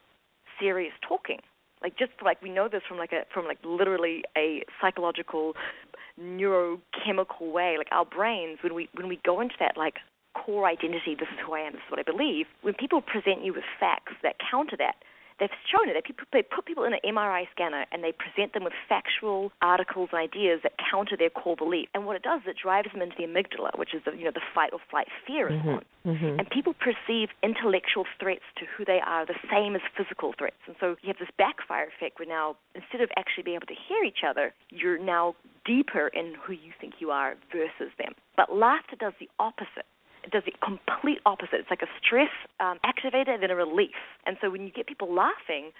serious 0.61 0.92
talking 1.07 1.40
like 1.83 1.99
just 1.99 2.12
like 2.25 2.40
we 2.42 2.51
know 2.51 2.68
this 2.68 2.83
from 2.88 2.99
like 2.99 3.12
a 3.12 3.25
from 3.33 3.47
like 3.47 3.59
literally 3.64 4.23
a 4.37 4.62
psychological 4.81 5.55
neurochemical 6.21 7.53
way. 7.53 7.77
Like 7.79 7.88
our 7.90 8.05
brains 8.05 8.59
when 8.62 8.75
we 8.75 8.88
when 8.95 9.09
we 9.09 9.21
go 9.25 9.40
into 9.40 9.55
that 9.61 9.77
like 9.77 9.97
core 10.35 10.66
identity 10.66 11.14
this 11.14 11.29
is 11.29 11.38
who 11.45 11.53
i 11.53 11.61
am 11.61 11.73
this 11.73 11.83
is 11.87 11.90
what 11.90 12.01
i 12.01 12.03
believe 12.03 12.47
when 12.62 12.73
people 12.73 13.03
present 13.03 13.45
you 13.45 13.53
with 13.53 13.64
facts 13.79 14.12
that 14.23 14.37
counter 14.51 14.77
that 14.79 14.97
they've 15.43 15.59
shown 15.67 15.91
it. 15.91 15.99
They, 15.99 16.43
put 16.43 16.65
people 16.65 16.85
in 16.85 16.95
an 16.95 17.03
MRI 17.03 17.51
scanner 17.51 17.85
and 17.91 18.05
they 18.05 18.13
present 18.15 18.55
them 18.55 18.63
with 18.63 18.73
factual 18.89 19.51
articles 19.61 20.11
and 20.13 20.23
ideas 20.23 20.61
that 20.63 20.79
counter 20.79 21.17
their 21.17 21.31
core 21.31 21.57
belief. 21.57 21.89
And 21.95 22.07
what 22.07 22.15
it 22.15 22.23
does 22.23 22.43
is 22.43 22.55
it 22.55 22.57
drives 22.63 22.93
them 22.93 23.03
into 23.03 23.17
the 23.19 23.27
amygdala, 23.27 23.77
which 23.77 23.93
is 23.93 24.03
the 24.07 24.13
you 24.13 24.25
know 24.25 24.31
the 24.31 24.47
fight 24.55 24.73
or 24.73 24.79
flight 24.89 25.09
fear 25.27 25.51
mm-hmm. 25.51 25.67
response. 25.67 25.87
Mm-hmm. 26.07 26.39
And 26.39 26.51
people 26.51 26.75
perceive 26.79 27.29
intellectual 27.43 28.07
threats 28.21 28.47
to 28.59 28.65
who 28.71 28.85
they 28.85 29.01
are 29.05 29.27
the 29.27 29.39
same 29.51 29.75
as 29.75 29.83
physical 29.97 30.33
threats. 30.39 30.63
And 30.67 30.77
so 30.79 30.95
you 31.03 31.09
have 31.09 31.19
this 31.19 31.35
backfire 31.37 31.91
effect 31.91 32.19
where 32.19 32.29
now 32.29 32.55
instead 32.75 33.01
of 33.01 33.11
actually 33.19 33.43
being 33.43 33.57
able 33.57 33.67
to 33.67 33.79
hear 33.89 34.05
each 34.05 34.23
other, 34.23 34.55
you're 34.71 34.99
now 34.99 35.35
deeper 35.67 36.07
in 36.09 36.35
who 36.39 36.53
you 36.53 36.71
think 36.81 36.95
you 37.01 37.11
are 37.11 37.35
versus 37.51 37.91
them. 37.99 38.15
But 38.37 38.55
laughter 38.55 38.97
does 38.97 39.15
the 39.19 39.29
opposite 39.39 39.83
it 39.83 39.87
does 40.31 40.43
the 40.45 40.53
complete 40.63 41.19
opposite. 41.27 41.61
It's 41.61 41.71
like 41.71 41.83
a 41.83 41.91
stress 42.05 42.31
um, 42.61 42.79
activator, 42.85 43.31
and 43.31 43.43
then 43.43 43.51
a 43.51 43.57
relief. 43.57 43.99
And 44.27 44.37
so 44.41 44.51
when 44.51 44.63
you 44.63 44.71
get 44.71 44.87
people 44.87 45.13
laughing, 45.13 45.73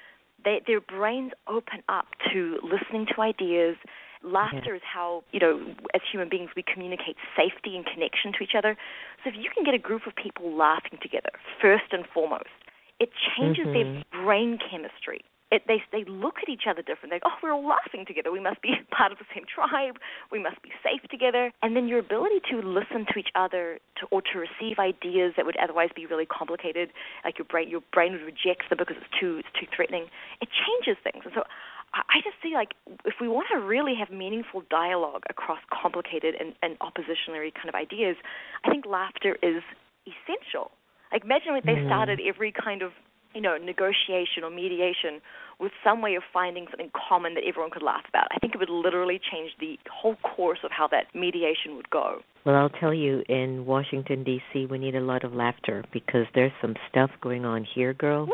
they, 0.45 0.61
their 0.67 0.81
brains 0.81 1.33
open 1.47 1.83
up 1.89 2.07
to 2.33 2.59
listening 2.63 3.07
to 3.15 3.23
ideas. 3.23 3.77
Laughter 4.25 4.75
is 4.75 4.83
how, 4.83 5.25
you 5.33 5.41
know, 5.41 5.75
as 5.95 6.01
human 6.11 6.29
beings, 6.29 6.51
we 6.55 6.63
communicate 6.63 7.17
safety 7.37 7.77
and 7.77 7.85
connection 7.87 8.33
to 8.33 8.43
each 8.43 8.55
other. 8.57 8.77
So 9.23 9.31
if 9.31 9.37
you 9.37 9.51
can 9.53 9.65
get 9.65 9.75
a 9.75 9.79
group 9.79 10.07
of 10.07 10.15
people 10.15 10.57
laughing 10.57 10.99
together, 11.03 11.31
first 11.61 11.91
and 11.91 12.05
foremost, 12.13 12.55
it 13.01 13.11
changes 13.37 13.67
mm-hmm. 13.67 14.03
their 14.13 14.23
brain 14.25 14.59
chemistry 14.71 15.25
it, 15.53 15.63
they 15.69 15.85
they 15.93 16.03
look 16.09 16.41
at 16.41 16.49
each 16.49 16.65
other 16.65 16.81
different. 16.81 17.13
They 17.13 17.21
go, 17.21 17.29
oh, 17.29 17.37
we're 17.43 17.53
all 17.53 17.69
laughing 17.69 18.09
together. 18.09 18.33
We 18.33 18.41
must 18.41 18.63
be 18.63 18.73
part 18.91 19.13
of 19.13 19.19
the 19.19 19.29
same 19.37 19.45
tribe. 19.45 20.01
We 20.33 20.41
must 20.41 20.63
be 20.63 20.73
safe 20.81 21.05
together. 21.13 21.53
And 21.63 21.77
then 21.77 21.87
your 21.87 22.01
ability 22.01 22.41
to 22.51 22.65
listen 22.65 23.05
to 23.13 23.19
each 23.21 23.29
other 23.37 23.79
to, 24.01 24.07
or 24.11 24.23
to 24.33 24.41
receive 24.41 24.81
ideas 24.81 25.37
that 25.37 25.45
would 25.45 25.61
otherwise 25.61 25.91
be 25.95 26.07
really 26.07 26.25
complicated, 26.25 26.89
like 27.25 27.37
your 27.37 27.45
brain 27.45 27.69
your 27.69 27.85
brain 27.93 28.13
would 28.13 28.25
reject 28.25 28.73
them 28.73 28.81
because 28.81 28.97
it's 28.97 29.13
too 29.21 29.45
it's 29.45 29.53
too 29.53 29.69
threatening. 29.77 30.09
It 30.41 30.49
changes 30.49 30.97
things. 31.05 31.23
And 31.29 31.37
so 31.37 31.45
I 31.93 32.25
just 32.25 32.41
see 32.43 32.57
like 32.57 32.73
if 33.05 33.21
we 33.21 33.29
want 33.29 33.49
to 33.53 33.61
really 33.61 33.93
have 34.01 34.09
meaningful 34.09 34.65
dialogue 34.71 35.29
across 35.29 35.61
complicated 35.69 36.35
and, 36.41 36.57
and 36.65 36.79
oppositionary 36.81 37.53
kind 37.53 37.69
of 37.69 37.77
ideas, 37.77 38.17
I 38.65 38.71
think 38.71 38.87
laughter 38.89 39.37
is 39.45 39.61
essential. 40.09 40.73
Like 41.13 41.25
imagine 41.25 41.53
if 41.61 41.65
they 41.65 41.77
mm-hmm. 41.77 41.93
started 41.93 42.21
every 42.25 42.53
kind 42.57 42.81
of 42.81 42.93
you 43.35 43.41
know, 43.41 43.57
negotiation 43.57 44.45
or 44.45 44.51
mediation 44.51 45.21
with 45.61 45.73
some 45.85 46.03
way 46.03 46.15
of 46.17 46.23
finding 46.33 46.67
something 46.71 46.91
common 47.09 47.35
that 47.35 47.45
everyone 47.47 47.71
could 47.71 47.83
laugh 47.83 48.03
about. 48.09 48.27
I 48.35 48.39
think 48.39 48.55
it 48.55 48.59
would 48.59 48.71
literally 48.71 49.21
change 49.31 49.53
the 49.61 49.79
whole 49.91 50.17
course 50.17 50.59
of 50.65 50.71
how 50.71 50.89
that 50.89 51.07
mediation 51.15 51.77
would 51.77 51.89
go. 51.91 52.21
Well, 52.45 52.57
I'll 52.57 52.69
tell 52.69 52.93
you, 52.93 53.23
in 53.29 53.65
Washington, 53.65 54.25
D.C., 54.25 54.67
we 54.67 54.79
need 54.79 54.97
a 54.97 55.01
lot 55.01 55.25
of 55.25 55.33
laughter 55.33 55.85
because 55.93 56.27
there's 56.35 56.53
some 56.61 56.75
stuff 56.91 57.11
going 57.21 57.45
on 57.45 57.67
here, 57.75 57.95
girl. 57.95 58.27
Woo. 58.27 58.33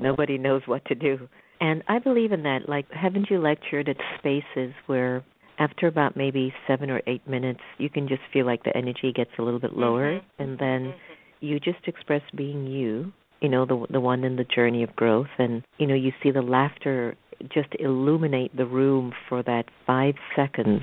Nobody 0.00 0.38
knows 0.38 0.62
what 0.66 0.84
to 0.86 0.94
do. 0.94 1.28
And 1.60 1.84
I 1.88 2.00
believe 2.00 2.32
in 2.32 2.42
that. 2.42 2.68
Like, 2.68 2.90
haven't 2.90 3.28
you 3.30 3.38
lectured 3.38 3.88
at 3.88 3.96
spaces 4.18 4.74
where 4.86 5.24
after 5.58 5.86
about 5.86 6.16
maybe 6.16 6.52
seven 6.66 6.90
or 6.90 7.00
eight 7.06 7.26
minutes, 7.28 7.60
you 7.78 7.88
can 7.88 8.08
just 8.08 8.22
feel 8.32 8.46
like 8.46 8.64
the 8.64 8.76
energy 8.76 9.12
gets 9.14 9.30
a 9.38 9.42
little 9.42 9.60
bit 9.60 9.74
lower, 9.74 10.18
mm-hmm. 10.18 10.42
and 10.42 10.58
then 10.58 10.92
mm-hmm. 10.92 11.46
you 11.46 11.60
just 11.60 11.86
express 11.86 12.22
being 12.36 12.66
you, 12.66 13.12
you 13.40 13.48
know 13.48 13.64
the 13.64 13.86
the 13.90 14.00
one 14.00 14.24
in 14.24 14.36
the 14.36 14.44
journey 14.44 14.82
of 14.82 14.94
growth 14.96 15.28
and 15.38 15.62
you 15.78 15.86
know 15.86 15.94
you 15.94 16.12
see 16.22 16.30
the 16.30 16.42
laughter 16.42 17.16
just 17.52 17.68
illuminate 17.78 18.56
the 18.56 18.66
room 18.66 19.12
for 19.28 19.42
that 19.42 19.64
5 19.86 20.14
seconds 20.36 20.82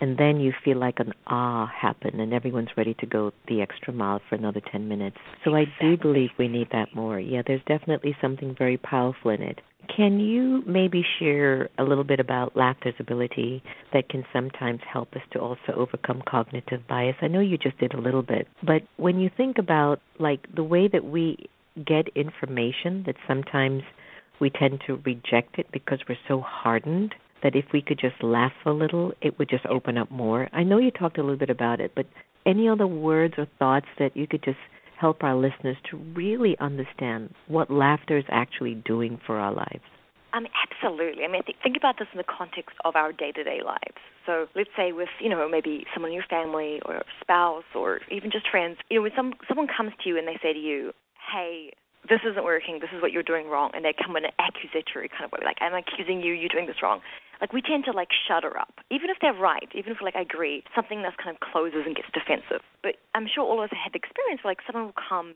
and 0.00 0.18
then 0.18 0.40
you 0.40 0.52
feel 0.64 0.78
like 0.78 0.98
an 0.98 1.12
ah 1.26 1.66
happen 1.66 2.20
and 2.20 2.32
everyone's 2.32 2.68
ready 2.76 2.94
to 3.00 3.06
go 3.06 3.32
the 3.48 3.60
extra 3.60 3.92
mile 3.92 4.20
for 4.28 4.34
another 4.34 4.60
10 4.72 4.88
minutes. 4.88 5.16
So 5.44 5.54
I 5.54 5.64
do 5.80 5.96
believe 5.96 6.30
we 6.38 6.48
need 6.48 6.68
that 6.72 6.94
more. 6.94 7.18
Yeah, 7.18 7.42
there's 7.46 7.62
definitely 7.66 8.16
something 8.20 8.54
very 8.56 8.76
powerful 8.76 9.30
in 9.30 9.42
it. 9.42 9.60
Can 9.94 10.18
you 10.18 10.62
maybe 10.66 11.04
share 11.18 11.68
a 11.78 11.84
little 11.84 12.04
bit 12.04 12.18
about 12.18 12.56
laughter's 12.56 12.94
ability 12.98 13.62
that 13.92 14.08
can 14.08 14.24
sometimes 14.32 14.80
help 14.92 15.12
us 15.14 15.22
to 15.32 15.38
also 15.38 15.72
overcome 15.76 16.22
cognitive 16.28 16.86
bias? 16.88 17.16
I 17.22 17.28
know 17.28 17.40
you 17.40 17.56
just 17.56 17.78
did 17.78 17.94
a 17.94 18.00
little 18.00 18.22
bit, 18.22 18.48
but 18.66 18.82
when 18.96 19.20
you 19.20 19.30
think 19.36 19.58
about 19.58 20.00
like 20.18 20.40
the 20.54 20.64
way 20.64 20.88
that 20.88 21.04
we 21.04 21.48
get 21.84 22.08
information 22.14 23.04
that 23.06 23.16
sometimes 23.26 23.82
we 24.40 24.50
tend 24.50 24.80
to 24.86 25.00
reject 25.04 25.58
it 25.58 25.66
because 25.72 25.98
we're 26.08 26.16
so 26.28 26.40
hardened 26.40 27.14
that 27.42 27.56
if 27.56 27.66
we 27.72 27.82
could 27.82 27.98
just 27.98 28.22
laugh 28.22 28.52
a 28.64 28.70
little, 28.70 29.12
it 29.20 29.38
would 29.38 29.48
just 29.48 29.66
open 29.66 29.98
up 29.98 30.10
more. 30.10 30.48
I 30.52 30.62
know 30.62 30.78
you 30.78 30.90
talked 30.90 31.18
a 31.18 31.22
little 31.22 31.38
bit 31.38 31.50
about 31.50 31.80
it, 31.80 31.92
but 31.94 32.06
any 32.44 32.68
other 32.68 32.86
words 32.86 33.34
or 33.38 33.46
thoughts 33.58 33.86
that 33.98 34.16
you 34.16 34.26
could 34.26 34.42
just 34.42 34.58
help 34.98 35.22
our 35.22 35.36
listeners 35.36 35.76
to 35.90 35.96
really 36.14 36.56
understand 36.58 37.34
what 37.48 37.70
laughter 37.70 38.16
is 38.16 38.24
actually 38.30 38.74
doing 38.86 39.20
for 39.26 39.38
our 39.38 39.52
lives? 39.52 39.84
Um, 40.32 40.46
absolutely. 40.70 41.24
I 41.24 41.28
mean, 41.28 41.42
th- 41.44 41.56
think 41.62 41.76
about 41.76 41.96
this 41.98 42.08
in 42.12 42.18
the 42.18 42.24
context 42.24 42.76
of 42.84 42.96
our 42.96 43.12
day-to-day 43.12 43.60
lives. 43.64 44.00
So 44.26 44.46
let's 44.54 44.70
say 44.76 44.92
with, 44.92 45.08
you 45.20 45.28
know, 45.28 45.48
maybe 45.48 45.84
someone 45.94 46.10
in 46.10 46.14
your 46.14 46.26
family 46.28 46.80
or 46.84 47.02
spouse 47.20 47.64
or 47.74 48.00
even 48.10 48.30
just 48.30 48.48
friends, 48.50 48.76
you 48.90 48.98
know, 48.98 49.02
when 49.02 49.12
some 49.16 49.34
someone 49.48 49.68
comes 49.74 49.92
to 50.02 50.08
you 50.08 50.18
and 50.18 50.26
they 50.26 50.38
say 50.42 50.52
to 50.52 50.58
you, 50.58 50.92
hey, 51.26 51.72
this 52.08 52.20
isn't 52.22 52.44
working, 52.44 52.78
this 52.78 52.90
is 52.94 53.02
what 53.02 53.10
you're 53.10 53.26
doing 53.26 53.50
wrong, 53.50 53.70
and 53.74 53.84
they 53.84 53.92
come 53.92 54.14
in 54.16 54.24
an 54.24 54.34
accusatory 54.38 55.10
kind 55.10 55.26
of 55.26 55.32
way, 55.32 55.42
like, 55.42 55.58
I'm 55.60 55.74
accusing 55.74 56.22
you, 56.22 56.32
you're 56.32 56.52
doing 56.52 56.66
this 56.66 56.78
wrong. 56.82 57.00
Like, 57.40 57.52
we 57.52 57.60
tend 57.60 57.84
to, 57.84 57.92
like, 57.92 58.08
shudder 58.14 58.56
up. 58.56 58.78
Even 58.90 59.10
if 59.10 59.18
they're 59.20 59.34
right, 59.34 59.68
even 59.74 59.92
if, 59.92 59.98
like, 60.00 60.14
I 60.14 60.22
agree, 60.22 60.62
something 60.74 61.02
that's 61.02 61.16
kind 61.18 61.34
of 61.34 61.42
closes 61.42 61.82
and 61.84 61.96
gets 61.96 62.08
defensive. 62.14 62.62
But 62.82 63.02
I'm 63.14 63.26
sure 63.26 63.42
all 63.42 63.58
of 63.58 63.68
us 63.68 63.74
have 63.74 63.90
had 63.90 63.92
the 63.92 64.00
experience 64.00 64.40
where, 64.46 64.54
like, 64.54 64.62
someone 64.64 64.86
will 64.86 65.02
come 65.02 65.34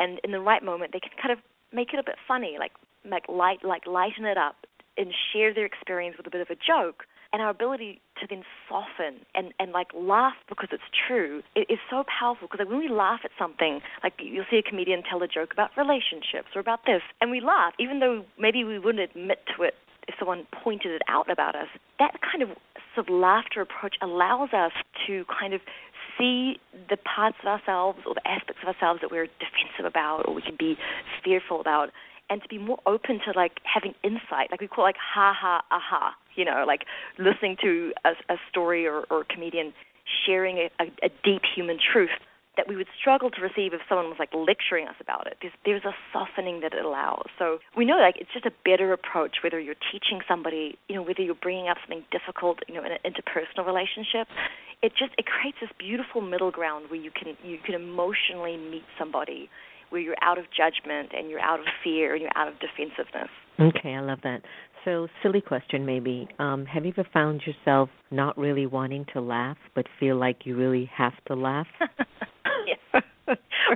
and 0.00 0.18
in 0.24 0.32
the 0.32 0.40
right 0.40 0.64
moment, 0.64 0.92
they 0.92 1.00
can 1.00 1.12
kind 1.20 1.30
of 1.30 1.38
make 1.72 1.92
it 1.92 2.00
a 2.00 2.02
bit 2.02 2.16
funny, 2.26 2.56
like, 2.58 2.72
like 3.04 3.28
light, 3.28 3.62
like 3.62 3.86
lighten 3.86 4.24
it 4.24 4.38
up 4.38 4.56
and 4.96 5.12
share 5.32 5.54
their 5.54 5.66
experience 5.66 6.16
with 6.16 6.26
a 6.26 6.30
bit 6.30 6.40
of 6.40 6.48
a 6.50 6.56
joke 6.56 7.04
and 7.32 7.42
our 7.42 7.50
ability 7.50 8.00
to 8.20 8.26
then 8.28 8.42
soften 8.68 9.20
and, 9.34 9.52
and 9.58 9.72
like 9.72 9.88
laugh 9.94 10.34
because 10.48 10.68
it's 10.72 10.82
true 11.06 11.42
is 11.54 11.78
so 11.88 12.04
powerful. 12.06 12.48
Because 12.48 12.60
like 12.60 12.68
when 12.68 12.78
we 12.78 12.88
laugh 12.88 13.20
at 13.24 13.30
something 13.38 13.80
like 14.02 14.14
you'll 14.18 14.44
see 14.50 14.58
a 14.58 14.62
comedian 14.62 15.02
tell 15.08 15.22
a 15.22 15.28
joke 15.28 15.52
about 15.52 15.70
relationships 15.76 16.48
or 16.54 16.60
about 16.60 16.80
this 16.86 17.02
and 17.20 17.30
we 17.30 17.40
laugh 17.40 17.74
even 17.78 18.00
though 18.00 18.24
maybe 18.38 18.64
we 18.64 18.78
wouldn't 18.78 19.10
admit 19.10 19.38
to 19.56 19.62
it 19.62 19.74
if 20.08 20.14
someone 20.18 20.46
pointed 20.52 20.92
it 20.92 21.02
out 21.08 21.30
about 21.30 21.54
us. 21.54 21.68
That 21.98 22.18
kind 22.20 22.42
of 22.42 22.50
sort 22.94 23.08
of 23.08 23.14
laughter 23.14 23.60
approach 23.60 23.94
allows 24.02 24.50
us 24.52 24.72
to 25.06 25.24
kind 25.26 25.54
of 25.54 25.60
see 26.18 26.58
the 26.88 26.96
parts 26.96 27.36
of 27.42 27.48
ourselves 27.48 28.00
or 28.06 28.14
the 28.14 28.26
aspects 28.26 28.62
of 28.62 28.74
ourselves 28.74 29.00
that 29.00 29.10
we're 29.10 29.26
defensive 29.38 29.86
about 29.86 30.26
or 30.26 30.34
we 30.34 30.42
can 30.42 30.56
be 30.58 30.76
fearful 31.24 31.60
about 31.60 31.90
and 32.30 32.40
to 32.42 32.48
be 32.48 32.58
more 32.58 32.78
open 32.86 33.20
to 33.26 33.32
like 33.34 33.58
having 33.64 33.92
insight, 34.04 34.50
like 34.50 34.60
we 34.60 34.68
call 34.68 34.84
it 34.84 34.94
like 34.94 34.96
ha 34.96 35.34
ha 35.36 35.62
aha, 35.70 36.14
you 36.36 36.44
know, 36.44 36.64
like 36.66 36.84
listening 37.18 37.56
to 37.62 37.92
a, 38.04 38.10
a 38.32 38.36
story 38.50 38.86
or, 38.86 39.04
or 39.10 39.22
a 39.22 39.24
comedian 39.24 39.72
sharing 40.26 40.58
a, 40.58 40.70
a, 40.82 41.06
a 41.06 41.08
deep 41.24 41.42
human 41.54 41.78
truth 41.92 42.10
that 42.56 42.68
we 42.68 42.76
would 42.76 42.88
struggle 43.00 43.30
to 43.30 43.40
receive 43.40 43.72
if 43.72 43.80
someone 43.88 44.06
was 44.06 44.18
like 44.18 44.28
lecturing 44.34 44.88
us 44.88 44.96
about 45.00 45.26
it. 45.26 45.38
There's, 45.40 45.54
there's 45.64 45.84
a 45.84 45.94
softening 46.12 46.60
that 46.60 46.74
it 46.74 46.84
allows. 46.84 47.26
So 47.38 47.58
we 47.76 47.84
know 47.84 47.96
like 47.96 48.16
it's 48.18 48.32
just 48.32 48.44
a 48.44 48.52
better 48.64 48.92
approach 48.92 49.38
whether 49.42 49.58
you're 49.58 49.78
teaching 49.90 50.20
somebody, 50.26 50.76
you 50.88 50.96
know, 50.96 51.02
whether 51.02 51.22
you're 51.22 51.38
bringing 51.40 51.68
up 51.68 51.78
something 51.80 52.04
difficult, 52.10 52.58
you 52.68 52.74
know, 52.74 52.84
in 52.84 52.92
an 52.92 52.98
interpersonal 53.06 53.64
relationship. 53.64 54.28
It 54.82 54.92
just 54.98 55.12
it 55.16 55.26
creates 55.26 55.58
this 55.60 55.70
beautiful 55.78 56.20
middle 56.20 56.50
ground 56.50 56.90
where 56.90 57.00
you 57.00 57.10
can 57.10 57.36
you 57.44 57.58
can 57.64 57.74
emotionally 57.74 58.56
meet 58.56 58.84
somebody 58.98 59.48
where 59.90 60.00
you're 60.00 60.20
out 60.22 60.38
of 60.38 60.44
judgment 60.50 61.10
and 61.16 61.30
you're 61.30 61.40
out 61.40 61.60
of 61.60 61.66
fear 61.82 62.12
and 62.14 62.22
you're 62.22 62.36
out 62.36 62.48
of 62.48 62.54
defensiveness. 62.60 63.30
Okay, 63.58 63.94
I 63.94 64.00
love 64.00 64.20
that. 64.22 64.42
So, 64.84 65.08
silly 65.22 65.40
question 65.40 65.84
maybe. 65.84 66.28
Um, 66.38 66.64
have 66.66 66.84
you 66.84 66.92
ever 66.96 67.08
found 67.12 67.42
yourself 67.46 67.90
not 68.10 68.36
really 68.38 68.66
wanting 68.66 69.04
to 69.12 69.20
laugh, 69.20 69.58
but 69.74 69.86
feel 69.98 70.16
like 70.16 70.46
you 70.46 70.56
really 70.56 70.90
have 70.96 71.12
to 71.26 71.34
laugh? 71.34 71.66
yes. 72.66 73.02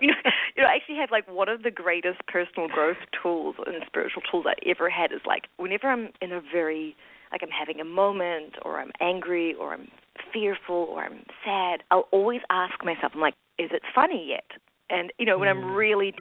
you 0.01 0.09
know, 0.09 0.31
you 0.57 0.63
know, 0.63 0.69
I 0.69 0.77
actually 0.77 0.97
have 0.97 1.11
like 1.11 1.29
one 1.31 1.49
of 1.49 1.63
the 1.63 1.71
greatest 1.71 2.21
personal 2.27 2.69
growth 2.69 2.97
tools 3.23 3.57
and 3.67 3.77
spiritual 3.87 4.23
tools 4.31 4.47
I 4.49 4.55
ever 4.69 4.89
had 4.89 5.13
is 5.13 5.21
like 5.27 5.45
whenever 5.59 5.89
I'm 5.89 6.09
in 6.21 6.33
a 6.33 6.41
very 6.41 6.97
like 7.33 7.43
I'm 7.43 7.51
having 7.51 7.81
a 7.81 7.85
moment 7.85 8.55
or 8.63 8.79
I'm 8.79 8.93
angry 9.01 9.55
or 9.55 9.75
I'm 9.75 9.89
fearful 10.33 10.87
or 10.91 11.05
I'm 11.05 11.25
sad, 11.45 11.83
I'll 11.91 12.09
always 12.13 12.41
ask 12.51 12.85
myself, 12.85 13.13
I'm 13.15 13.21
like, 13.21 13.35
is 13.59 13.71
it 13.73 13.83
funny 13.95 14.27
yet? 14.29 14.47
And 14.91 15.13
you 15.19 15.27
know, 15.27 15.39
when 15.39 15.49
I'm 15.49 15.75
really 15.75 16.15